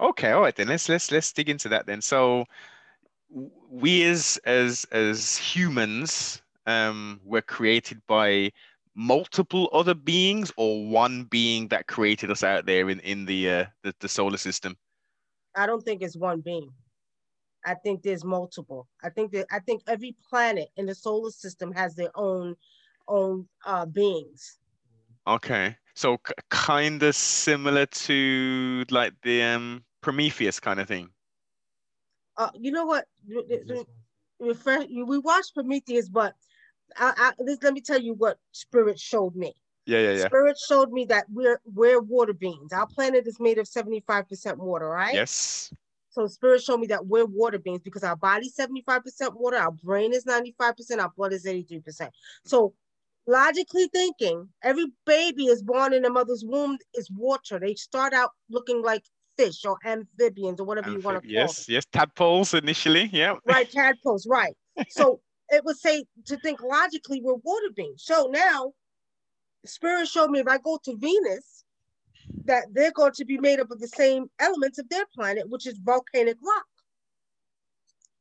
[0.00, 0.68] Okay all right then.
[0.68, 2.00] Let's let's let's dig into that then.
[2.00, 2.44] So
[3.70, 8.52] we as as as humans um, were created by
[8.94, 13.64] multiple other beings or one being that created us out there in, in the, uh,
[13.84, 14.76] the, the solar system?
[15.56, 16.70] I don't think it's one being.
[17.68, 18.88] I think there's multiple.
[19.04, 22.56] I think that I think every planet in the solar system has their own
[23.06, 24.58] own uh, beings.
[25.26, 31.10] Okay, so c- kind of similar to like the um, Prometheus kind of thing.
[32.38, 33.04] Uh, you know what?
[34.38, 36.34] We watched Prometheus, but
[36.96, 39.54] I, I, this, let me tell you what spirit showed me.
[39.84, 40.26] Yeah, yeah, yeah.
[40.26, 42.72] Spirit showed me that we're we're water beings.
[42.72, 45.14] Our planet is made of 75% water, right?
[45.14, 45.70] Yes.
[46.10, 49.02] So spirit showed me that we're water beings because our body's 75%
[49.34, 52.10] water, our brain is 95%, our blood is 83%.
[52.44, 52.74] So
[53.26, 57.58] logically thinking, every baby is born in a mother's womb is water.
[57.58, 59.04] They start out looking like
[59.36, 61.64] fish or amphibians or whatever Amphib- you want to call yes, them.
[61.68, 63.36] Yes, yes, tadpoles initially, yeah.
[63.44, 64.54] Right, tadpoles, right.
[64.88, 68.02] So it would say to think logically we're water beings.
[68.04, 68.72] So now,
[69.64, 71.64] Spirit showed me if I go to Venus,
[72.44, 75.66] that they're going to be made up of the same elements of their planet, which
[75.66, 76.66] is volcanic rock.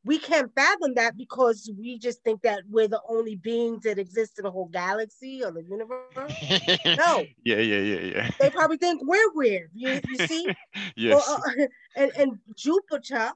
[0.03, 4.39] We can't fathom that because we just think that we're the only beings that exist
[4.39, 6.13] in the whole galaxy or the universe.
[6.97, 7.25] no.
[7.43, 8.29] Yeah, yeah, yeah, yeah.
[8.39, 9.69] They probably think we're weird.
[9.73, 10.47] You, you see?
[10.95, 11.27] yes.
[11.27, 11.39] uh,
[11.97, 13.31] and, and Jupiter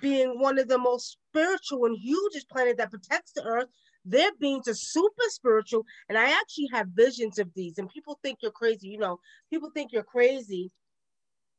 [0.00, 3.68] being one of the most spiritual and hugest planet that protects the earth,
[4.06, 5.84] their beings are super spiritual.
[6.08, 7.78] And I actually have visions of these.
[7.78, 8.88] And people think you're crazy.
[8.88, 9.18] You know,
[9.50, 10.70] people think you're crazy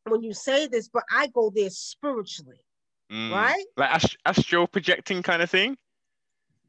[0.07, 2.61] when you say this, but I go there spiritually.
[3.11, 3.31] Mm.
[3.31, 3.65] Right?
[3.75, 5.77] Like ast- astral projecting kind of thing?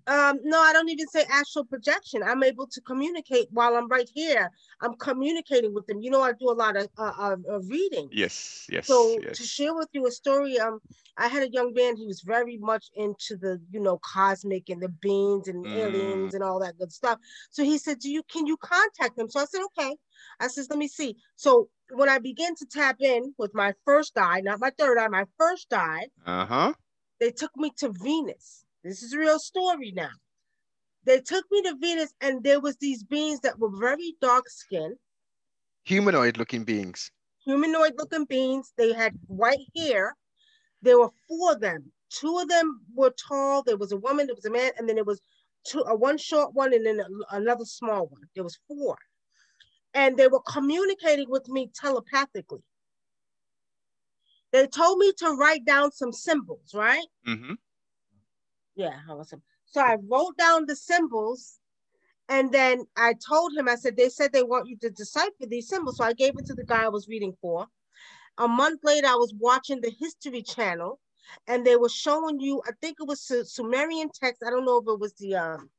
[0.09, 2.23] Um, no, I don't even say astral projection.
[2.23, 4.51] I'm able to communicate while I'm right here.
[4.81, 6.01] I'm communicating with them.
[6.01, 8.09] You know, I do a lot of, uh, of reading.
[8.11, 8.87] Yes, yes.
[8.87, 9.37] So yes.
[9.37, 10.81] to share with you a story, um,
[11.19, 11.97] I had a young man.
[11.97, 15.77] He was very much into the, you know, cosmic and the beings and mm.
[15.77, 17.19] aliens and all that good stuff.
[17.51, 19.95] So he said, "Do you can you contact them?" So I said, "Okay."
[20.41, 24.17] I says, "Let me see." So when I began to tap in with my first
[24.17, 26.07] eye, not my third eye, my first eye.
[26.25, 26.73] Uh huh
[27.21, 28.65] They took me to Venus.
[28.85, 30.11] This is a real story now.
[31.05, 34.97] They took me to Venus, and there was these beings that were very dark skinned,
[35.85, 37.11] humanoid looking beings.
[37.45, 38.73] Humanoid looking beings.
[38.77, 40.15] They had white hair.
[40.83, 41.93] There were four of them.
[42.11, 43.63] Two of them were tall.
[43.63, 44.27] There was a woman.
[44.27, 45.21] There was a man, and then there was
[45.65, 48.23] two, a one short one, and then a, another small one.
[48.35, 48.97] There was four,
[49.95, 52.63] and they were communicating with me telepathically.
[54.53, 57.07] They told me to write down some symbols, right?
[57.27, 57.55] Mm-hmm.
[58.79, 59.43] Yeah, awesome.
[59.67, 61.59] So I wrote down the symbols
[62.29, 65.69] and then I told him, I said, they said they want you to decipher these
[65.69, 65.97] symbols.
[65.97, 67.67] So I gave it to the guy I was reading for.
[68.39, 71.01] A month later, I was watching the History Channel
[71.49, 74.45] and they were showing you, I think it was Sumerian text.
[74.47, 75.71] I don't know if it was the um,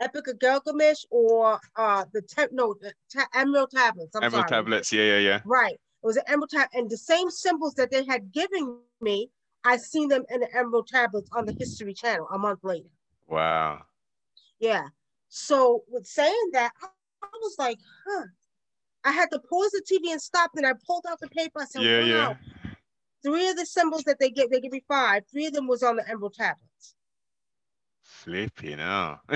[0.00, 4.14] Epic of Gilgamesh or uh, the, te- no, the ta- Emerald Tablets.
[4.14, 4.62] I'm Emerald sorry.
[4.62, 5.40] Tablets, yeah, yeah, yeah.
[5.46, 5.72] Right.
[5.72, 6.68] It was an Emerald Tablet.
[6.74, 9.30] And the same symbols that they had given me,
[9.64, 12.88] I seen them in the Emerald Tablets on the History Channel a month later.
[13.26, 13.82] Wow.
[14.58, 14.86] Yeah.
[15.28, 18.26] So with saying that, I was like, huh.
[19.06, 21.60] I had to pause the TV and stop, and I pulled out the paper.
[21.60, 22.06] I said, Yeah, wow.
[22.06, 22.34] yeah.
[23.22, 25.24] Three of the symbols that they give, they give me five.
[25.30, 26.94] Three of them was on the emerald tablets.
[28.02, 29.20] Flipping out.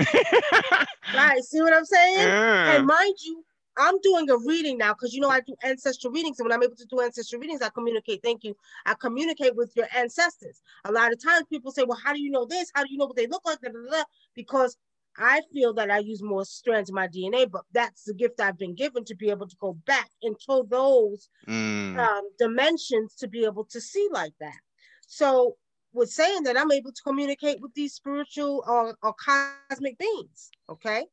[1.13, 1.43] Right.
[1.43, 2.19] See what I'm saying?
[2.19, 2.75] Yeah.
[2.75, 3.43] And mind you,
[3.79, 6.63] I'm doing a reading now because you know I do ancestral readings, and when I'm
[6.63, 8.21] able to do ancestral readings, I communicate.
[8.23, 8.55] Thank you.
[8.85, 10.61] I communicate with your ancestors.
[10.85, 12.71] A lot of times people say, "Well, how do you know this?
[12.75, 14.03] How do you know what they look like?" Da, da, da.
[14.35, 14.77] Because
[15.17, 18.57] I feel that I use more strands of my DNA, but that's the gift I've
[18.57, 21.97] been given to be able to go back into those Mm.
[21.99, 24.59] um, dimensions to be able to see like that.
[25.07, 25.57] So,
[25.93, 30.51] with saying that, I'm able to communicate with these spiritual or, or cosmic beings.
[30.69, 31.07] Okay,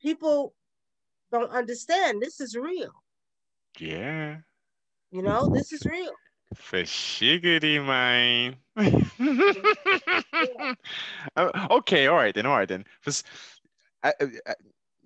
[0.00, 0.54] people
[1.34, 2.92] don't understand this is real.
[3.78, 4.36] Yeah.
[5.10, 6.12] You know, this is real.
[6.54, 8.56] For shiggity, man.
[11.36, 12.84] Uh, okay, all right then, all right then.
[14.04, 14.54] I, I,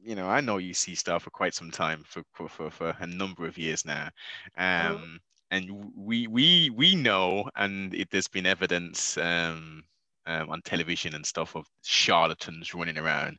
[0.03, 2.97] you know, I know you see stuff for quite some time, for for for, for
[3.01, 4.11] a number of years now,
[4.59, 9.85] um, and we we we know, and it, there's been evidence um,
[10.27, 13.39] um, on television and stuff of charlatans running around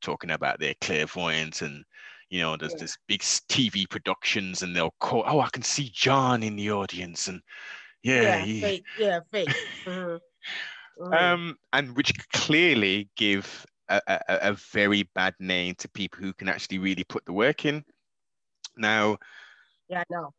[0.00, 1.84] talking about their clairvoyance and
[2.30, 2.80] you know there's Yeah.
[2.80, 7.28] this big tv productions and they'll call oh i can see john in the audience
[7.28, 7.40] and
[8.02, 8.84] yeah, Yeah, he- fake.
[8.96, 9.48] Yeah, fake.
[9.86, 10.20] Mhm.
[10.98, 11.32] Mhm.
[11.34, 16.48] um and which clearly give a, a, a- very bad name to people who can
[16.48, 17.84] actually really put the work in
[18.76, 19.16] now
[19.88, 20.32] yeah, I know.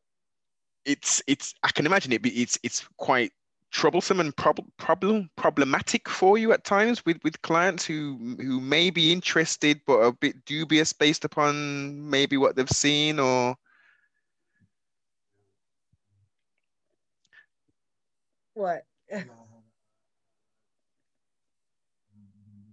[0.86, 3.32] it's it's i can imagine it be it's it's quite
[3.76, 8.90] troublesome and prob- problem problematic for you at times with with clients who who may
[8.90, 13.54] be interested but a bit dubious based upon maybe what they've seen or
[18.54, 18.84] What?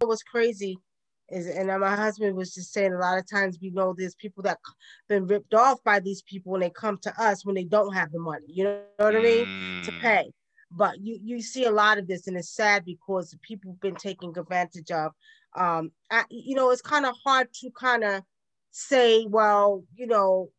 [0.07, 0.79] was crazy
[1.29, 4.43] is, and my husband was just saying, a lot of times we know there's people
[4.45, 4.73] that c-
[5.09, 8.13] been ripped off by these people when they come to us when they don't have
[8.13, 8.47] the money.
[8.49, 9.47] You know what I mean?
[9.85, 10.33] To Mm, pay.
[10.75, 13.95] But you you see a lot of this, and it's sad because people have been
[13.97, 15.13] taking advantage of.
[15.55, 18.23] Um, I, you know, it's kind of hard to kind of
[18.71, 20.51] say, well, you know,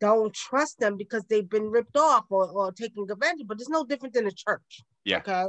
[0.00, 3.46] don't trust them because they've been ripped off or, or taking advantage.
[3.46, 4.82] But it's no different than a church.
[5.04, 5.18] Yeah.
[5.18, 5.46] Okay.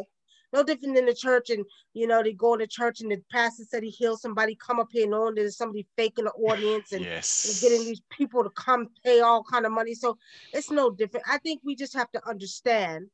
[0.54, 3.64] No different than the church, and you know they go to church and the pastor
[3.64, 4.56] said he healed somebody.
[4.56, 8.44] Come up here knowing there's somebody faking the audience, and yes we're getting these people
[8.44, 9.94] to come pay all kind of money.
[9.94, 10.18] So
[10.54, 11.26] it's no different.
[11.30, 13.08] I think we just have to understand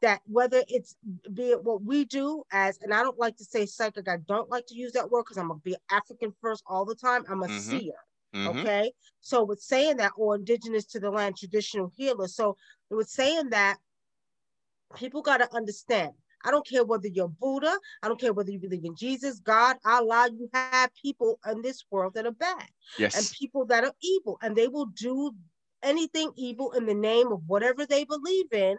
[0.00, 0.96] that whether it's
[1.34, 4.08] be it what we do as, and I don't like to say psychic.
[4.08, 6.94] I don't like to use that word because I'm gonna be African first all the
[6.94, 7.24] time.
[7.28, 7.50] I'm a Mhm.
[7.50, 7.94] seer.
[8.34, 8.60] Mhm.
[8.60, 8.92] Okay.
[9.20, 12.28] So with saying that, or indigenous to the land traditional healer.
[12.28, 12.56] So
[12.90, 13.78] with saying that,
[14.96, 16.12] people got to understand.
[16.42, 19.76] I don't care whether you're Buddha, I don't care whether you believe in Jesus, God,
[19.84, 22.66] Allah, you have people in this world that are bad
[22.98, 23.14] Yes.
[23.14, 25.34] and people that are evil, and they will do
[25.82, 28.78] anything evil in the name of whatever they believe in,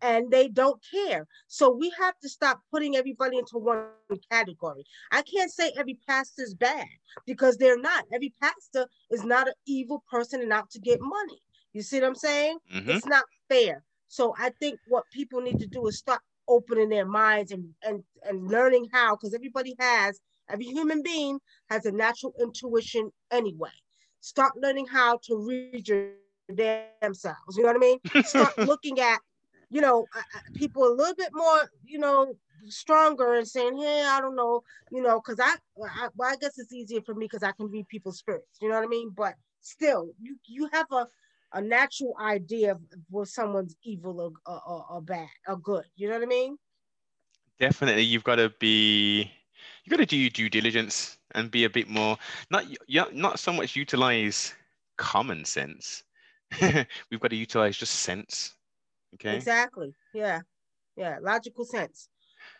[0.00, 1.26] and they don't care.
[1.48, 3.86] So we have to stop putting everybody into one
[4.30, 4.84] category.
[5.10, 6.86] I can't say every pastor is bad
[7.26, 8.04] because they're not.
[8.12, 11.40] Every pastor is not an evil person and out to get money.
[11.72, 12.58] You see what I'm saying?
[12.72, 12.88] Mhm.
[12.88, 13.84] It's not fair.
[14.08, 18.04] So I think what people need to do is start opening their minds and and
[18.24, 21.40] and learning how, because everybody has every human being
[21.70, 23.70] has a natural intuition anyway.
[24.20, 26.10] Start learning how to read your
[26.54, 27.24] damn selves.
[27.26, 27.70] You know what I mean?
[27.90, 28.96] Start looking at,
[29.50, 32.34] you know, uh, uh, people a little bit more, you know,
[32.66, 36.58] stronger and saying, "Hey, I don't know," you know, because I, I, well, I guess
[36.58, 38.58] it's easier for me because I can read people's spirits.
[38.60, 39.10] You know what I mean?
[39.14, 41.06] But still, you you have a
[41.52, 42.80] a natural idea of
[43.10, 45.84] whether someone's evil or, or, or bad or good.
[45.96, 46.58] You know what I mean?
[47.58, 49.30] Definitely, you've got to be
[49.84, 52.18] you've got to do your due diligence and be a bit more
[52.50, 52.64] not
[53.12, 54.54] not so much utilize
[54.96, 56.04] common sense.
[57.10, 58.54] We've got to utilize just sense.
[59.14, 59.36] Okay.
[59.36, 59.94] Exactly.
[60.14, 60.40] Yeah.
[60.96, 61.18] Yeah.
[61.20, 62.08] Logical sense.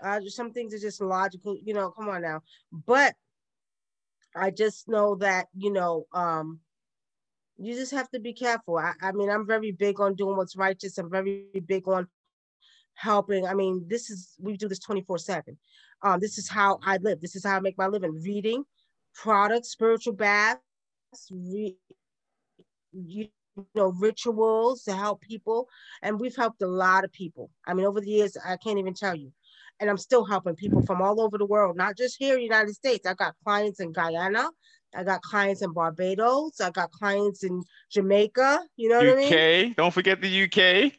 [0.03, 1.57] Uh, some things are just logical.
[1.63, 2.43] You know, come on now.
[2.73, 3.15] But
[4.35, 6.61] I just know that you know, um,
[7.59, 8.79] you just have to be careful.
[8.79, 10.99] I, I mean, I'm very big on doing what's righteous.
[10.99, 12.09] I'm very big on
[12.95, 13.47] helping.
[13.47, 15.59] I mean, this is we do this 24 seven.
[16.03, 17.21] Um, this is how I live.
[17.21, 18.21] This is how I make my living.
[18.23, 18.65] Reading,
[19.15, 20.61] products, spiritual baths,
[21.31, 21.77] re,
[22.93, 23.29] you
[23.75, 25.69] know, rituals to help people.
[26.03, 27.51] And we've helped a lot of people.
[27.67, 29.33] I mean, over the years, I can't even tell you.
[29.81, 30.87] And I'm still helping people mm.
[30.87, 33.07] from all over the world, not just here in the United States.
[33.07, 34.49] I got clients in Guyana.
[34.95, 36.61] I got clients in Barbados.
[36.61, 38.61] I got clients in Jamaica.
[38.77, 39.07] You know UK.
[39.07, 39.75] what I mean?
[39.77, 40.93] Don't forget the UK.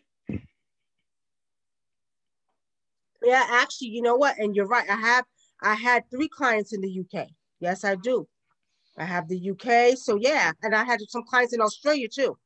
[3.24, 4.38] Yeah, actually, you know what?
[4.38, 4.90] And you're right.
[4.90, 5.26] I have
[5.62, 7.28] I had three clients in the UK.
[7.60, 8.28] Yes, I do.
[8.98, 9.98] I have the UK.
[9.98, 12.38] So yeah, and I had some clients in Australia too.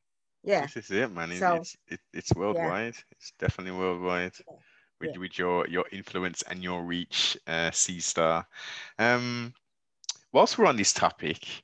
[0.48, 0.62] Yeah.
[0.62, 1.36] This is it, man.
[1.38, 2.96] So, it's it, it's worldwide.
[2.96, 3.02] Yeah.
[3.12, 4.32] It's definitely worldwide.
[4.48, 4.56] Yeah.
[5.00, 5.20] With, yeah.
[5.20, 8.48] with your your influence and your reach, uh, C Star.
[8.98, 9.54] Um,
[10.32, 11.64] whilst we're on this topic,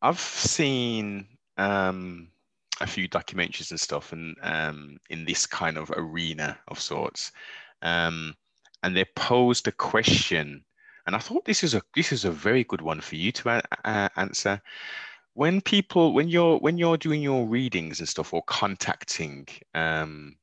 [0.00, 1.26] I've seen
[1.58, 2.28] um,
[2.80, 7.32] a few documentaries and stuff, and um, in this kind of arena of sorts,
[7.82, 8.34] um,
[8.84, 10.64] and they posed a question,
[11.06, 13.62] and I thought this is a this is a very good one for you to
[13.84, 14.62] uh, answer.
[15.34, 20.36] When people, when you're when you're doing your readings and stuff, or contacting um,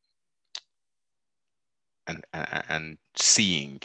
[2.08, 3.82] and, and seeing,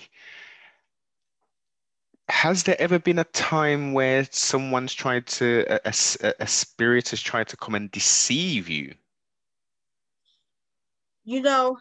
[2.29, 7.21] has there ever been a time where someone's tried to a, a, a, spirit has
[7.21, 8.95] tried to come and deceive you
[11.25, 11.77] you know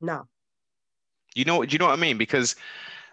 [0.00, 0.26] no.
[1.34, 2.18] You know, do you know what I mean?
[2.18, 2.56] Because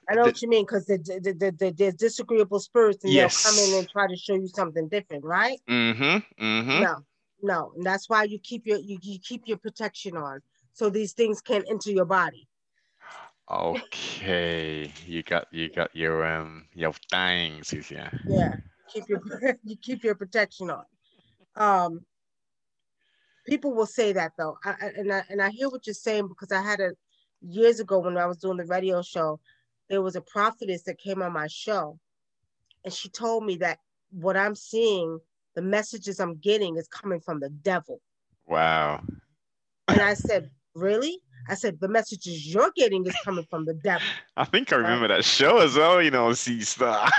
[0.10, 3.12] I know the, what you mean because the, the, the, the, there's disagreeable spirits and
[3.12, 3.43] yes.
[3.43, 5.60] they'll come in and try to show you something different, right?
[5.70, 6.43] Mm-hmm.
[6.43, 6.84] mm-hmm.
[6.84, 6.95] No,
[7.41, 10.41] no, and that's why you keep your you, you keep your protection on
[10.74, 12.47] so these things can't enter your body.
[13.49, 18.10] Okay, you got you got your um your things, yeah.
[18.28, 18.55] Yeah,
[18.93, 19.22] keep your
[19.64, 20.86] you keep your protection on.
[21.55, 22.05] Um,
[23.47, 26.51] people will say that though, I, and I and I hear what you're saying because
[26.51, 26.91] I had a
[27.41, 29.39] years ago when I was doing the radio show,
[29.89, 31.99] there was a prophetess that came on my show,
[32.83, 33.79] and she told me that
[34.11, 35.19] what I'm seeing,
[35.55, 38.01] the messages I'm getting, is coming from the devil.
[38.47, 39.03] Wow.
[39.88, 41.19] And I said, really?
[41.49, 44.05] I said, the messages you're getting is coming from the devil.
[44.38, 47.09] I think I remember that show as well, you know, C Star.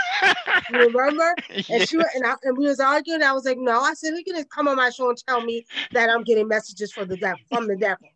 [0.71, 1.35] you remember?
[1.51, 1.85] And yeah.
[1.85, 3.23] she and, I, and we was arguing.
[3.23, 3.81] I was like, no.
[3.81, 6.93] I said, you're gonna come on my show and tell me that I'm getting messages
[6.93, 8.07] from the devil, from the devil.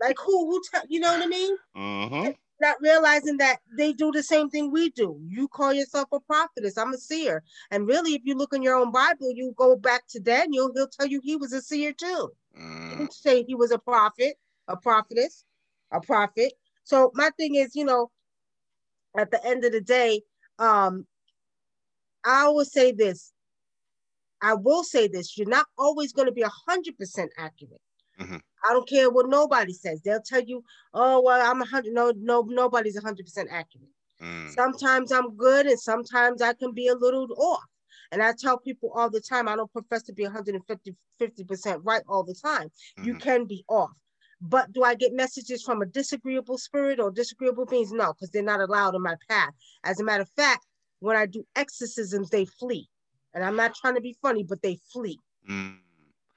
[0.00, 0.50] like who?
[0.50, 0.60] Who?
[0.72, 1.56] Te- you know what I mean?
[1.76, 2.30] Mm-hmm.
[2.60, 5.20] Not realizing that they do the same thing we do.
[5.26, 6.76] You call yourself a prophetess.
[6.76, 7.44] I'm a seer.
[7.70, 10.88] And really, if you look in your own Bible, you go back to Daniel, he'll
[10.88, 12.30] tell you he was a seer too.
[12.58, 12.90] Mm.
[12.90, 14.36] He didn't say he was a prophet
[14.68, 15.44] a prophetess,
[15.90, 16.52] a prophet.
[16.84, 18.10] So my thing is, you know,
[19.16, 20.22] at the end of the day,
[20.58, 21.06] um,
[22.24, 23.32] I always say this.
[24.40, 27.80] I will say this: you're not always going to be a hundred percent accurate.
[28.20, 28.36] Mm-hmm.
[28.68, 30.00] I don't care what nobody says.
[30.02, 33.90] They'll tell you, "Oh, well, I'm a hundred." No, no, nobody's a hundred percent accurate.
[34.22, 34.50] Mm.
[34.54, 37.64] Sometimes I'm good, and sometimes I can be a little off.
[38.10, 42.02] And I tell people all the time, I don't profess to be 150 percent right
[42.08, 42.68] all the time.
[42.68, 43.04] Mm-hmm.
[43.04, 43.90] You can be off.
[44.40, 47.92] But do I get messages from a disagreeable spirit or disagreeable beings?
[47.92, 49.52] No, because they're not allowed in my path.
[49.84, 50.64] As a matter of fact,
[51.00, 52.88] when I do exorcisms, they flee.
[53.34, 55.18] And I'm not trying to be funny, but they flee.
[55.48, 55.78] Mm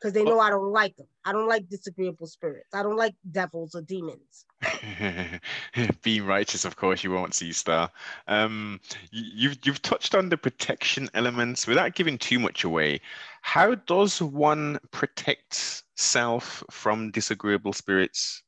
[0.01, 1.07] because they know I don't like them.
[1.23, 2.73] I don't like disagreeable spirits.
[2.73, 4.45] I don't like devils or demons.
[6.01, 7.91] Being righteous, of course, you won't see star.
[8.27, 8.79] Um,
[9.11, 13.01] you've you've touched on the protection elements without giving too much away.
[13.41, 18.43] How does one protect self from disagreeable spirits?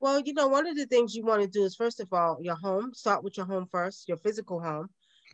[0.00, 2.38] Well, you know, one of the things you want to do is first of all,
[2.40, 2.92] your home.
[2.94, 4.88] Start with your home first, your physical home.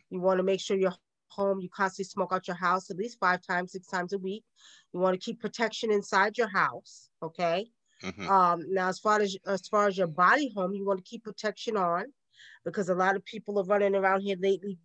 [0.09, 0.93] You want to make sure your
[1.29, 4.43] home, you constantly smoke out your house at least five times, six times a week.
[4.93, 7.09] You want to keep protection inside your house.
[7.21, 7.67] Okay.
[8.03, 8.29] Mm-hmm.
[8.29, 11.23] Um, now, as far as as far as your body home, you want to keep
[11.23, 12.05] protection on,
[12.65, 14.77] because a lot of people are running around here lately,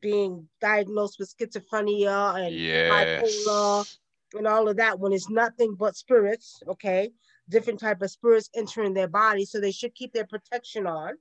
[0.00, 2.90] being diagnosed with schizophrenia and yes.
[2.90, 3.96] bipolar
[4.34, 4.98] and all of that.
[4.98, 7.10] When it's nothing but spirits, okay,
[7.48, 11.14] different type of spirits entering their body, so they should keep their protection on.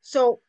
[0.00, 0.40] So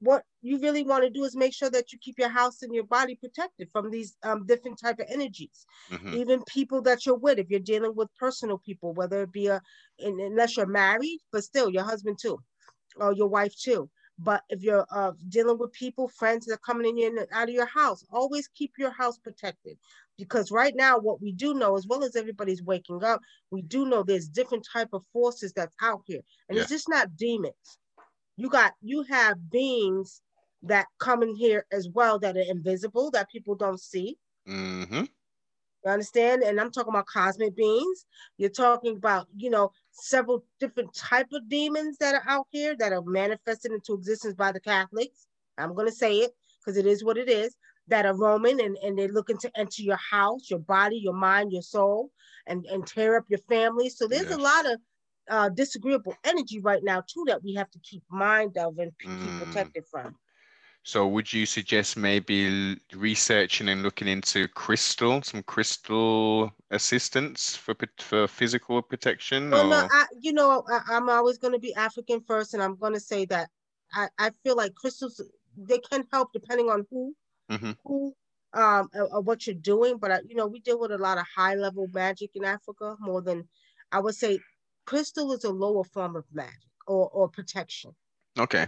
[0.00, 2.74] what you really want to do is make sure that you keep your house and
[2.74, 5.66] your body protected from these um, different type of energies.
[5.90, 6.14] Mm-hmm.
[6.14, 9.60] Even people that you're with, if you're dealing with personal people, whether it be a,
[9.98, 12.38] unless you're married, but still your husband too,
[12.96, 13.88] or your wife too.
[14.18, 17.54] But if you're uh, dealing with people, friends that are coming in and out of
[17.54, 19.76] your house, always keep your house protected.
[20.16, 23.20] Because right now, what we do know, as well as everybody's waking up,
[23.50, 26.62] we do know there's different type of forces that's out here, and yeah.
[26.62, 27.78] it's just not demons.
[28.36, 30.20] You got you have beings
[30.64, 34.16] that come in here as well that are invisible that people don't see.
[34.48, 35.04] Mm-hmm.
[35.84, 36.42] You understand?
[36.42, 38.06] And I'm talking about cosmic beings.
[38.38, 42.92] You're talking about, you know, several different type of demons that are out here that
[42.92, 45.26] are manifested into existence by the Catholics.
[45.58, 47.54] I'm going to say it because it is what it is.
[47.88, 51.52] That are roaming and, and they're looking to enter your house, your body, your mind,
[51.52, 52.10] your soul,
[52.46, 53.90] and, and tear up your family.
[53.90, 54.80] So there's a lot of
[55.28, 59.10] uh, disagreeable energy right now too that we have to keep mind of and keep
[59.10, 59.44] mm.
[59.44, 60.16] protected from.
[60.86, 68.28] So would you suggest maybe researching and looking into crystal, some crystal assistance for for
[68.28, 69.50] physical protection?
[69.50, 69.70] Well, or?
[69.70, 72.92] no, I, you know, I, am always going to be African first, and I'm going
[72.92, 73.48] to say that
[73.94, 75.22] I, I feel like crystals
[75.56, 77.14] they can help depending on who
[77.50, 77.72] mm-hmm.
[77.86, 78.14] who
[78.52, 79.96] um or, or what you're doing.
[79.96, 82.96] But I, you know, we deal with a lot of high level magic in Africa
[83.00, 83.48] more than
[83.90, 84.38] I would say.
[84.84, 87.92] Crystal is a lower form of magic or or protection.
[88.38, 88.66] Okay.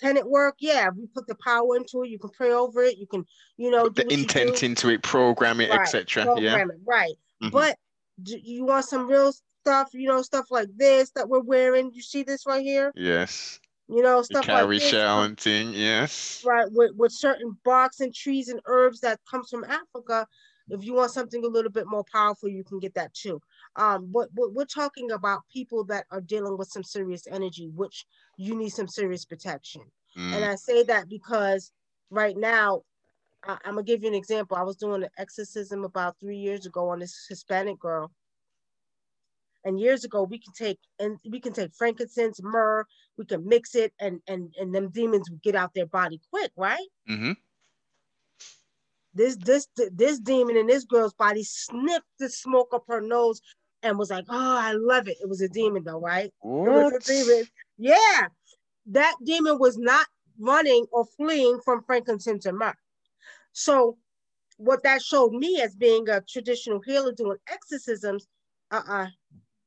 [0.00, 0.56] Can it work?
[0.60, 2.08] Yeah, we put the power into it.
[2.08, 2.96] You can pray over it.
[2.96, 3.24] You can,
[3.56, 5.80] you know, the intent into it, program it, right.
[5.80, 6.40] etc.
[6.40, 7.14] Yeah, it, right.
[7.42, 7.50] Mm-hmm.
[7.50, 7.76] But
[8.22, 9.32] do you want some real
[9.62, 9.90] stuff?
[9.92, 11.90] You know, stuff like this that we're wearing.
[11.92, 12.92] You see this right here?
[12.96, 13.60] Yes.
[13.88, 14.90] You know, stuff the carry like this.
[14.90, 15.72] shell and thing.
[15.74, 16.44] Yes.
[16.46, 20.26] Right, with with certain barks and trees and herbs that comes from Africa.
[20.68, 23.40] If you want something a little bit more powerful, you can get that too.
[23.76, 28.04] Um, but, but we're talking about people that are dealing with some serious energy, which
[28.36, 29.82] you need some serious protection.
[30.16, 30.34] Mm.
[30.34, 31.72] And I say that because
[32.10, 32.82] right now,
[33.44, 34.56] I, am gonna give you an example.
[34.56, 38.10] I was doing an exorcism about three years ago on this Hispanic girl.
[39.64, 42.86] And years ago, we can take and we can take frankincense, myrrh,
[43.18, 46.50] we can mix it, and and and them demons would get out their body quick,
[46.56, 46.86] right?
[47.08, 47.32] Mm-hmm.
[49.12, 53.42] This this this demon in this girl's body sniffed the smoke up her nose
[53.82, 56.32] and was like, "Oh, I love it." It was a demon, though, right?
[56.40, 56.68] What?
[56.68, 57.46] It was a demon.
[57.78, 58.26] Yeah,
[58.86, 60.06] that demon was not
[60.38, 62.74] running or fleeing from frankincense and myrrh.
[63.52, 63.98] So,
[64.56, 68.26] what that showed me as being a traditional healer doing exorcisms,
[68.70, 69.08] uh-uh,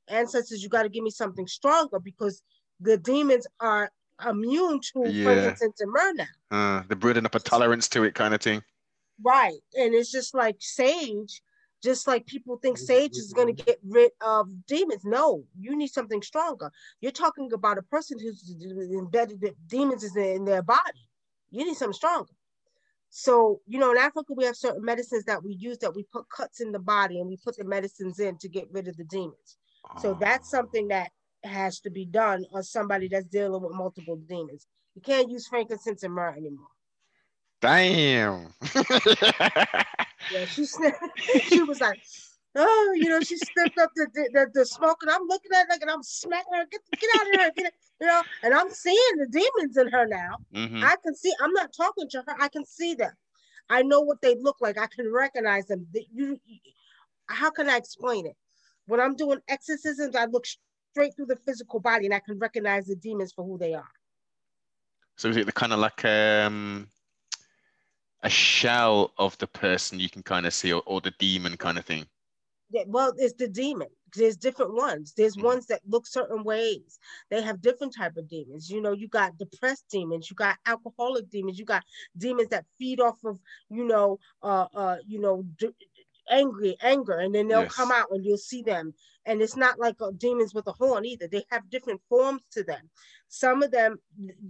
[0.08, 2.42] ancestors, you got to give me something stronger because
[2.80, 3.90] the demons are
[4.28, 5.24] immune to yeah.
[5.24, 6.26] frankincense and myrrh now.
[6.52, 8.62] Uh, they're building up a tolerance to it, kind of thing.
[9.24, 11.42] Right, and it's just like sage
[11.84, 15.04] just like people think sage is going to get rid of demons.
[15.04, 16.72] No, you need something stronger.
[17.02, 18.56] You're talking about a person who's
[18.98, 21.10] embedded demons in their body.
[21.52, 22.32] You need something stronger.
[23.10, 26.28] So, you know, in Africa, we have certain medicines that we use that we put
[26.30, 29.04] cuts in the body and we put the medicines in to get rid of the
[29.04, 29.58] demons.
[30.00, 31.12] So that's something that
[31.44, 34.66] has to be done on somebody that's dealing with multiple demons.
[34.96, 36.73] You can't use frankincense and myrrh anymore.
[37.64, 38.54] Damn.
[38.76, 40.66] yeah, she
[41.48, 41.98] she was like,
[42.58, 45.78] oh, you know, she stepped up the, the, the smoke, and I'm looking at her,
[45.82, 48.70] and I'm smacking her, get get out of here, get it, you know, and I'm
[48.70, 50.36] seeing the demons in her now.
[50.54, 50.84] Mm-hmm.
[50.84, 51.32] I can see.
[51.42, 52.36] I'm not talking to her.
[52.38, 53.14] I can see them.
[53.70, 54.78] I know what they look like.
[54.78, 55.88] I can recognize them.
[56.14, 56.38] You,
[57.28, 58.36] how can I explain it?
[58.88, 60.46] When I'm doing exorcisms, I look
[60.92, 63.88] straight through the physical body, and I can recognize the demons for who they are.
[65.16, 66.90] So is it the kind of like um
[68.24, 71.78] a shell of the person you can kind of see, or, or the demon kind
[71.78, 72.06] of thing?
[72.70, 73.90] Yeah, well, it's the demon.
[74.16, 75.14] There's different ones.
[75.16, 75.46] There's mm-hmm.
[75.46, 76.98] ones that look certain ways.
[77.30, 78.70] They have different type of demons.
[78.70, 81.84] You know, you got depressed demons, you got alcoholic demons, you got
[82.18, 85.70] demons that feed off of, you know, uh, uh, you know, d-
[86.30, 87.74] angry anger, and then they'll yes.
[87.74, 88.94] come out and you'll see them.
[89.26, 91.28] And it's not like uh, demons with a horn either.
[91.28, 92.90] They have different forms to them.
[93.30, 93.98] Some of them,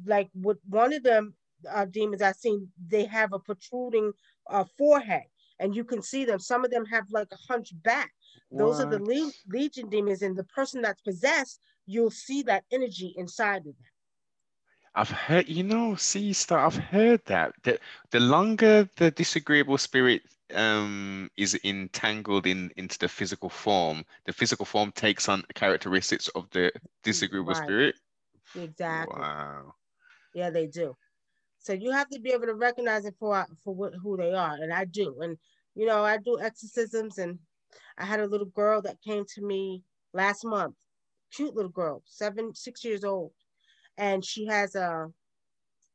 [0.06, 1.36] like with one of them,
[1.70, 4.14] uh, demons I've seen, they have a protruding
[4.50, 5.24] uh, forehead,
[5.60, 6.40] and you can see them.
[6.40, 8.12] Some of them have like a hunchback.
[8.52, 13.14] Those are the le- legion demons, and the person that's possessed, you'll see that energy
[13.18, 13.76] inside of them.
[14.96, 17.54] I've heard, you know, see, Star, I've heard that.
[17.64, 17.80] The,
[18.12, 20.22] the longer the disagreeable spirit
[20.54, 26.48] um, is entangled in into the physical form, the physical form takes on characteristics of
[26.52, 26.72] the
[27.04, 27.64] disagreeable right.
[27.64, 27.96] spirit.
[28.56, 29.20] Exactly.
[29.20, 29.74] Wow.
[30.36, 30.96] Yeah, they do.
[31.64, 34.56] So you have to be able to recognize it for for what, who they are,
[34.56, 35.22] and I do.
[35.22, 35.38] And
[35.76, 37.40] you know, I do exorcisms, and
[37.98, 39.82] I had a little girl that came to me
[40.14, 40.76] last month,
[41.34, 43.32] cute little girl, seven, six years old,
[43.98, 45.08] and she has a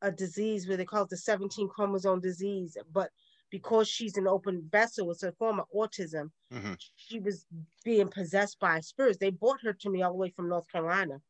[0.01, 3.11] a disease where they call it the 17 chromosome disease, but
[3.51, 6.31] because she's an open vessel, it's a form of autism.
[6.53, 6.75] Mm-hmm.
[6.97, 7.47] She was
[7.85, 9.19] being possessed by spirits.
[9.19, 11.21] They brought her to me all the way from North Carolina.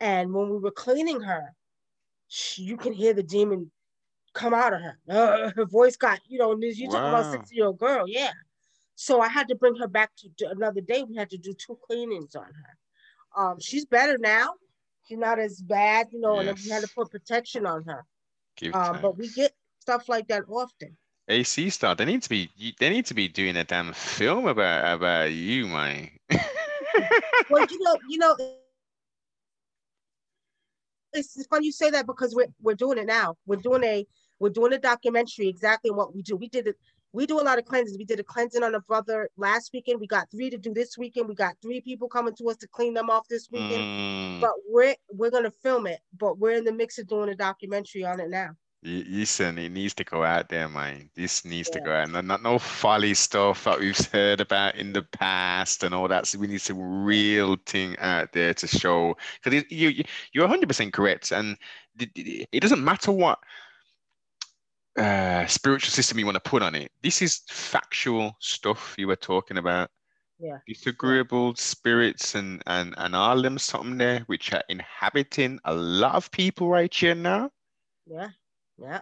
[0.00, 1.54] And when we were cleaning her,
[2.28, 3.70] she, you can hear the demon
[4.34, 4.98] come out of her.
[5.08, 8.32] Uh, her voice got, you know, you talk about six year old girl, yeah.
[8.94, 11.02] So I had to bring her back to to another day.
[11.02, 13.42] We had to do two cleanings on her.
[13.42, 14.54] Um, she's better now.
[15.06, 18.04] She's not as bad, you know, and we had to put protection on her.
[18.72, 20.96] Um, but we get stuff like that often.
[21.28, 24.94] AC Star, they need to be they need to be doing a damn film about
[24.94, 26.10] about you, man.
[27.48, 28.36] Well, you know, you know,
[31.16, 33.36] it's funny you say that because we're we're doing it now.
[33.46, 34.06] We're doing a
[34.38, 36.36] we're doing a documentary exactly what we do.
[36.36, 36.76] We did it.
[37.12, 37.96] We do a lot of cleanses.
[37.96, 40.00] We did a cleansing on a brother last weekend.
[40.00, 41.28] We got three to do this weekend.
[41.28, 43.82] We got three people coming to us to clean them off this weekend.
[43.82, 46.00] Mm, But we're we're gonna film it.
[46.18, 48.50] But we're in the mix of doing a documentary on it now.
[48.86, 51.10] Listen, it needs to go out there, man.
[51.14, 52.08] This needs to go out.
[52.08, 56.26] And not no folly stuff that we've heard about in the past and all that.
[56.26, 59.16] So we need some real thing out there to show.
[59.42, 61.56] Because you, you you're 100% correct, and
[61.98, 63.38] it doesn't matter what
[64.96, 66.90] uh, spiritual system you want to put on it.
[67.02, 69.90] This is factual stuff you were talking about.
[70.38, 70.58] Yeah.
[70.66, 76.30] Disagreeable spirits and and and all them something there which are inhabiting a lot of
[76.30, 77.50] people right here now.
[78.06, 78.28] Yeah,
[78.78, 79.00] yeah,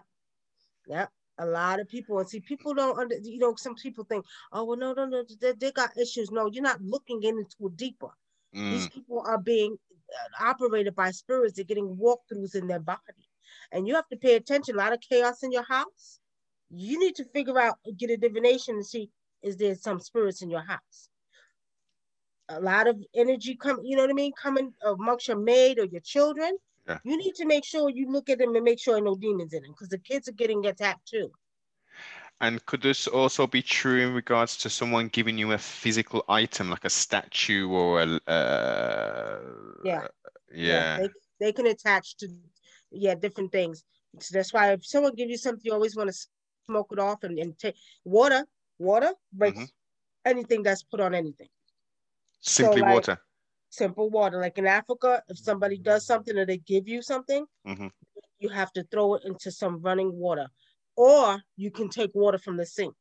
[0.86, 1.06] yeah.
[1.38, 4.64] A lot of people and see people don't under you know some people think oh
[4.64, 6.30] well no no no they, they got issues.
[6.30, 8.10] No you're not looking into it deeper.
[8.68, 9.76] These Mm, people are being
[10.40, 11.54] uh, operated by spirits.
[11.56, 13.28] They're getting walkthroughs in their body.
[13.72, 14.74] And you have to pay attention.
[14.74, 16.20] A lot of chaos in your house.
[16.70, 19.10] You need to figure out get a divination and see
[19.42, 21.08] is there some spirits in your house?
[22.48, 24.32] A lot of energy come you know what i mean?
[24.40, 26.56] Coming amongst your maid or your children
[26.88, 26.98] Yeah.
[27.04, 29.62] you need to make sure you look at them and make sure no demons in
[29.62, 31.30] them because the kids are getting attacked too
[32.40, 36.68] And could this also be true in regards to someone giving you a physical item
[36.68, 39.40] like a statue or a uh,
[39.84, 40.08] Yeah.
[40.52, 40.98] yeah.
[40.98, 41.08] they,
[41.40, 42.28] they can attach to
[42.90, 43.84] yeah different things
[44.20, 46.16] so that's why if someone gives you something you always want to
[46.66, 48.42] smoke it off and, and take water
[48.78, 49.68] water breaks Mhm.
[50.32, 51.48] anything that's put on anything
[52.40, 53.16] Simply like- water.
[53.74, 57.88] Simple water like in africa if somebody does something or they give you something Mhm.
[58.38, 60.48] you have to throw it into some running water
[60.96, 62.94] or you can take water from the sink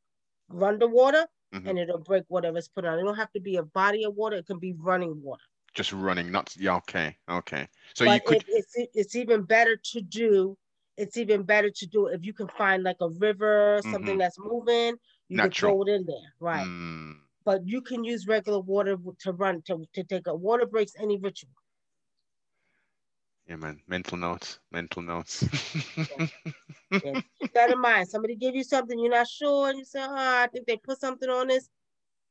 [0.50, 1.70] run the water Mhm.
[1.70, 4.38] and it'll break whatever's put on it don't have to be a body of water
[4.38, 5.46] it can be running water
[5.76, 7.70] Just running, not yeah, okay, okay.
[7.96, 10.58] So you but could it, it's it's even better to do.
[10.98, 14.20] It's even better to do it if you can find like a river, something Mhm.
[14.20, 14.98] that's moving.
[15.28, 15.40] You Natural.
[15.40, 16.68] can throw it in there, right?
[16.68, 20.94] Mm, But you can use regular water to run to, to take a water breaks
[21.00, 21.52] any ritual.
[23.48, 23.82] yeah, man.
[23.88, 25.46] Mental notes, mental notes.
[27.04, 27.22] Yeah.
[27.42, 28.08] Keep that in mind.
[28.08, 31.00] Somebody give you something you're not sure, and you say, "Oh, I think they put
[31.00, 31.68] something on this."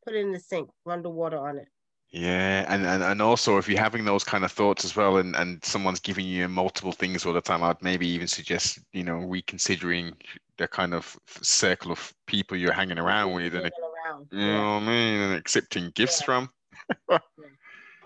[0.04, 0.70] Put it in the sink.
[0.84, 1.66] Run the water on it.
[2.10, 5.34] Yeah, and, and and also if you're having those kind of thoughts as well, and
[5.34, 9.16] and someone's giving you multiple things all the time, I'd maybe even suggest you know
[9.16, 10.14] reconsidering
[10.58, 13.72] the kind of circle of people you're hanging around with, and
[14.12, 14.30] around.
[14.30, 14.52] you Yeah.
[14.52, 16.22] know what I mean, and accepting gifts Yeah.
[16.22, 16.50] from.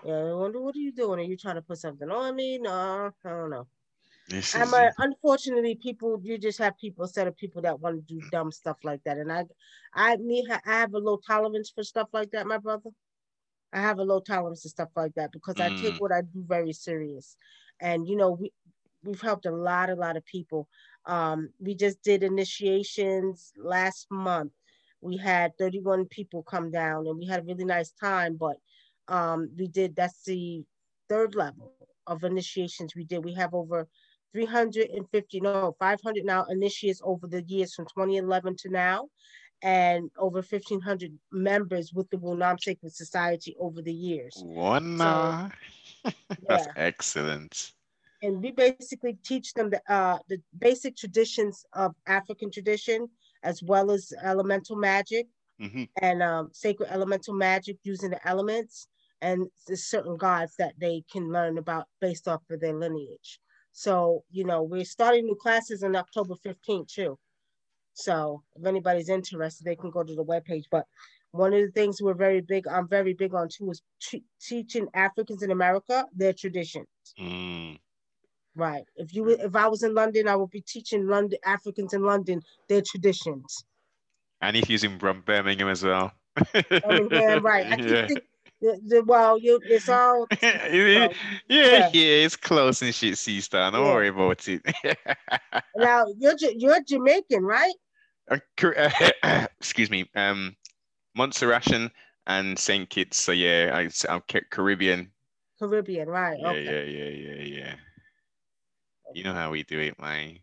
[0.03, 0.13] Yeah.
[0.31, 1.19] I wonder what are you doing?
[1.19, 2.57] Are you trying to put something on me?
[2.59, 3.67] No, I don't know.
[4.27, 7.95] This I'm a, unfortunately people you just have people a set of people that want
[7.97, 9.45] to do dumb stuff like that and I
[9.93, 12.91] I me I have a low tolerance for stuff like that my brother
[13.73, 15.99] I have a low tolerance to stuff like that because I take Mm.
[15.99, 17.37] what I do very serious
[17.79, 18.53] and you know we
[19.03, 20.67] we've helped a lot a lot of people
[21.05, 24.53] um we just did initiations last month
[25.01, 28.57] we had 31 people come down and we had a really nice time but
[29.07, 30.63] um we did that's the
[31.09, 31.73] third level
[32.07, 33.87] of initiations we did we have over
[34.33, 39.07] 350 no 500 now initiates over the years from 2011 to now
[39.61, 44.97] and over 1500 members with the Wunam Sacred Society over the years one.
[46.47, 47.73] That's yeah excellent.
[48.21, 53.09] and we basically teach them the uh the basic traditions of African tradition
[53.47, 55.27] as well as elemental magic
[55.59, 58.87] hmm and um, sacred elemental magic using the elements
[59.21, 63.39] and certain gods that they can learn about based off of their lineage.
[63.71, 67.17] So, you know, we're starting new classes on October 15th too.
[67.93, 70.65] So if anybody's interested, they can go to the webpage.
[70.71, 70.85] But
[71.31, 74.87] one of the things we're very big, I'm very big on too, is te- teaching
[74.93, 76.87] Africans in America their traditions.
[77.19, 77.77] Mm.
[78.57, 78.83] Right.
[78.95, 82.41] If you if I was in London, I would be teaching London Africans in London
[82.67, 83.63] their traditions.
[84.41, 86.11] And if he's in Birmingham as well.
[86.53, 87.79] Birmingham, right.
[87.79, 88.07] Yeah.
[88.07, 88.23] think,
[88.59, 90.67] The, the, well, you it's all yeah,
[91.47, 93.69] yeah, yeah, it's close and shit, C Star.
[93.69, 93.93] Don't yeah.
[93.93, 94.65] worry about it.
[95.75, 97.75] now you're you're Jamaican, right?
[98.31, 98.39] Uh,
[99.59, 100.55] excuse me, um,
[101.15, 101.91] Montserratian
[102.25, 103.21] and Saint Kitts.
[103.21, 105.11] So yeah, I, I'm Caribbean.
[105.59, 106.39] Caribbean, right?
[106.41, 106.63] Yeah, okay.
[106.63, 107.75] yeah, yeah, yeah, yeah.
[109.13, 110.39] You know how we do it, man.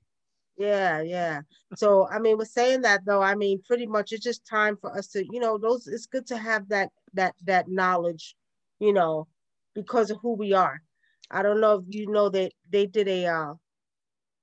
[0.57, 1.43] Yeah, yeah.
[1.77, 3.23] So I mean, we're saying that though.
[3.23, 5.87] I mean, pretty much it's just time for us to, you know, those.
[5.87, 8.37] It's good to have that that that knowledge,
[8.79, 9.27] you know,
[9.75, 10.83] because of who we are.
[11.31, 13.55] I don't know if you know that they did a uh,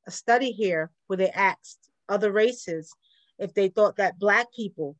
[0.07, 2.93] a study here where they asked other races
[3.39, 4.97] if they thought that black people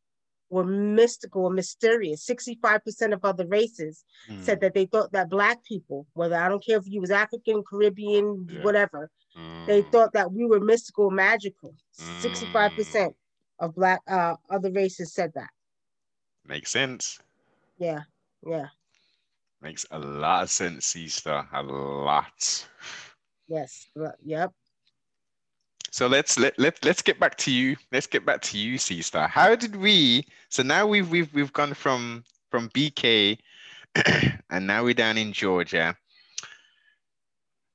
[0.52, 2.28] were mystical or mysterious.
[2.28, 4.44] 65% of other races mm.
[4.44, 7.64] said that they thought that black people, whether I don't care if you was African,
[7.68, 8.62] Caribbean, yeah.
[8.62, 9.66] whatever, mm.
[9.66, 11.74] they thought that we were mystical, magical.
[12.00, 12.52] Mm.
[12.52, 13.14] 65%
[13.60, 15.50] of black uh, other races said that.
[16.46, 17.20] Makes sense.
[17.80, 18.02] Yeah,
[18.46, 18.68] yeah.
[19.62, 21.48] Makes a lot of sense, sister.
[21.54, 22.68] A lot.
[23.48, 23.88] Yes.
[24.24, 24.52] Yep.
[25.92, 27.76] So let's let, let let's get back to you.
[27.92, 29.28] Let's get back to you, C Star.
[29.28, 30.26] How did we?
[30.48, 33.38] So now we've we've we've gone from from BK,
[34.50, 35.98] and now we're down in Georgia.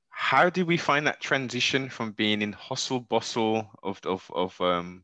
[0.09, 5.03] How did we find that transition from being in hustle bustle of of of um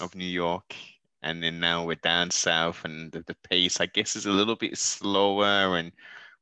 [0.00, 0.74] of New York,
[1.22, 4.56] and then now we're down south, and the, the pace I guess is a little
[4.56, 5.90] bit slower, and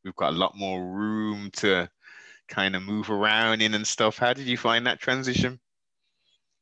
[0.05, 1.89] we've got a lot more room to
[2.49, 4.19] kind of move around in and stuff.
[4.19, 5.61] How did you find that transition?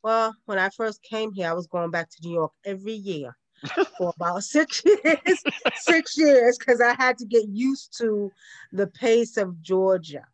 [0.03, 3.37] Well, when I first came here, I was going back to New York every year
[3.99, 5.43] for about six years,
[5.75, 8.31] six years, because I had to get used to
[8.73, 10.25] the pace of Georgia.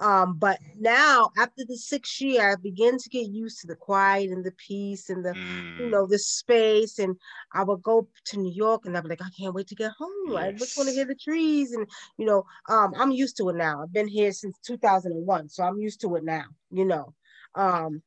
[0.00, 4.30] Um, but now, after the sixth year, I begin to get used to the quiet
[4.30, 5.78] and the peace and the, mm.
[5.78, 6.98] you know, the space.
[6.98, 7.16] And
[7.52, 9.92] I would go to New York and I'd be like, I can't wait to get
[9.96, 10.32] home.
[10.32, 10.36] Yes.
[10.36, 11.72] I just want to hear the trees.
[11.72, 11.86] And,
[12.18, 13.82] you know, um, I'm used to it now.
[13.82, 17.14] I've been here since 2001, so I'm used to it now, you know.
[17.54, 18.02] Um,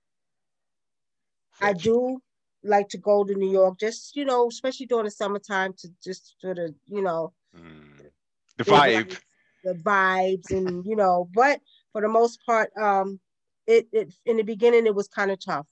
[1.61, 2.19] I do
[2.63, 6.35] like to go to New York, just you know, especially during the summertime, to just
[6.39, 8.01] sort of you know, mm.
[8.57, 9.19] the vibe,
[9.63, 11.29] the vibes, and you know.
[11.33, 13.19] But for the most part, um,
[13.65, 15.67] it it in the beginning it was kind of tough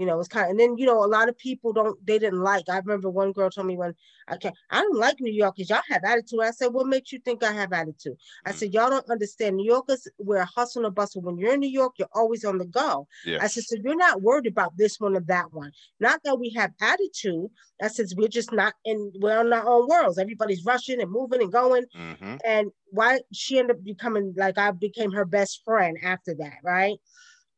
[0.00, 2.18] you know, it's kind of, and then, you know, a lot of people don't, they
[2.18, 3.94] didn't like, I remember one girl told me when
[4.28, 6.40] I can't, I don't like New York because y'all have attitude.
[6.42, 8.16] I said, what makes you think I have attitude?
[8.46, 8.54] I mm.
[8.54, 9.56] said, y'all don't understand.
[9.56, 11.20] New Yorkers, we're a hustle and bustle.
[11.20, 13.06] When you're in New York, you're always on the go.
[13.26, 13.42] Yes.
[13.42, 15.70] I said, so you're not worried about this one or that one.
[16.00, 17.50] Not that we have attitude.
[17.82, 20.18] I said, we're just not in, we're in our own worlds.
[20.18, 21.84] Everybody's rushing and moving and going.
[21.94, 22.36] Mm-hmm.
[22.46, 26.96] And why she ended up becoming like, I became her best friend after that, right?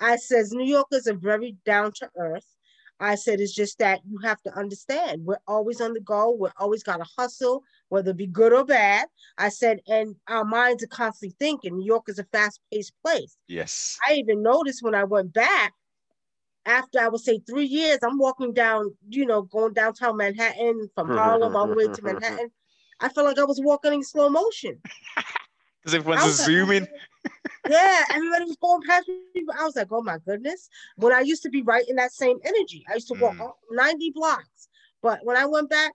[0.02, 2.46] I says New Yorkers are very down to earth.
[3.00, 6.30] I said it's just that you have to understand we're always on the go.
[6.30, 9.06] We're always got to hustle, whether it be good or bad.
[9.38, 11.76] I said, and our minds are constantly thinking.
[11.76, 13.36] New York is a fast-paced place.
[13.48, 13.98] Yes.
[14.08, 15.72] I even noticed when I went back
[16.64, 21.08] after I would say three years, I'm walking down, you know, going downtown Manhattan from
[21.16, 22.50] Harlem all the way to Manhattan.
[23.00, 24.80] I felt like I was walking in slow motion.
[25.82, 26.86] Because everyone's zooming.
[27.68, 29.44] yeah, everybody was going past me.
[29.58, 30.68] I was like, oh my goodness.
[30.96, 33.50] When I used to be right in that same energy, I used to walk mm.
[33.70, 34.68] 90 blocks.
[35.02, 35.92] But when I went back,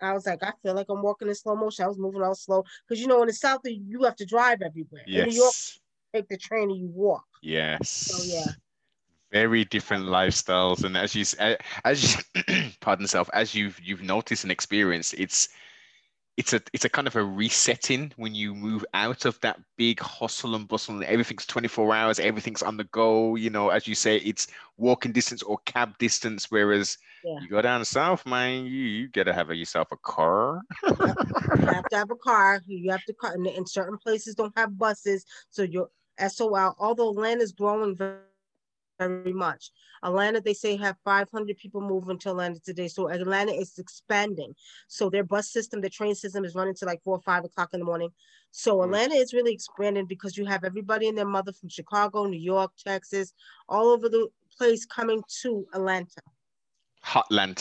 [0.00, 1.84] I was like, I feel like I'm walking in slow motion.
[1.84, 2.64] I was moving all slow.
[2.86, 5.02] Because you know, in the South, you have to drive everywhere.
[5.06, 5.22] Yes.
[5.22, 5.54] In New York,
[6.14, 7.24] take the train and you walk.
[7.42, 7.88] Yes.
[7.88, 8.52] So yeah.
[9.30, 11.24] Very different lifestyles, and as you
[11.86, 15.48] as you, pardon self, as you've you've noticed and experienced, it's
[16.36, 20.00] it's a it's a kind of a resetting when you move out of that big
[20.00, 23.94] hustle and bustle and everything's 24 hours everything's on the go you know as you
[23.94, 24.46] say it's
[24.78, 27.38] walking distance or cab distance whereas yeah.
[27.40, 30.96] you go down south man you, you gotta have a, yourself a car you
[31.66, 35.26] have to have a car you have to car and certain places don't have buses
[35.50, 35.90] so you're
[36.28, 38.18] SOL although land is growing very
[39.08, 39.70] very much.
[40.02, 42.88] Atlanta, they say have 500 people moving to Atlanta today.
[42.88, 44.54] So Atlanta is expanding.
[44.88, 47.70] So their bus system, their train system is running to like four or five o'clock
[47.72, 48.10] in the morning.
[48.50, 48.84] So mm.
[48.84, 52.72] Atlanta is really expanding because you have everybody and their mother from Chicago, New York,
[52.84, 53.32] Texas,
[53.68, 56.20] all over the place coming to Atlanta.
[57.04, 57.58] Hotlanta.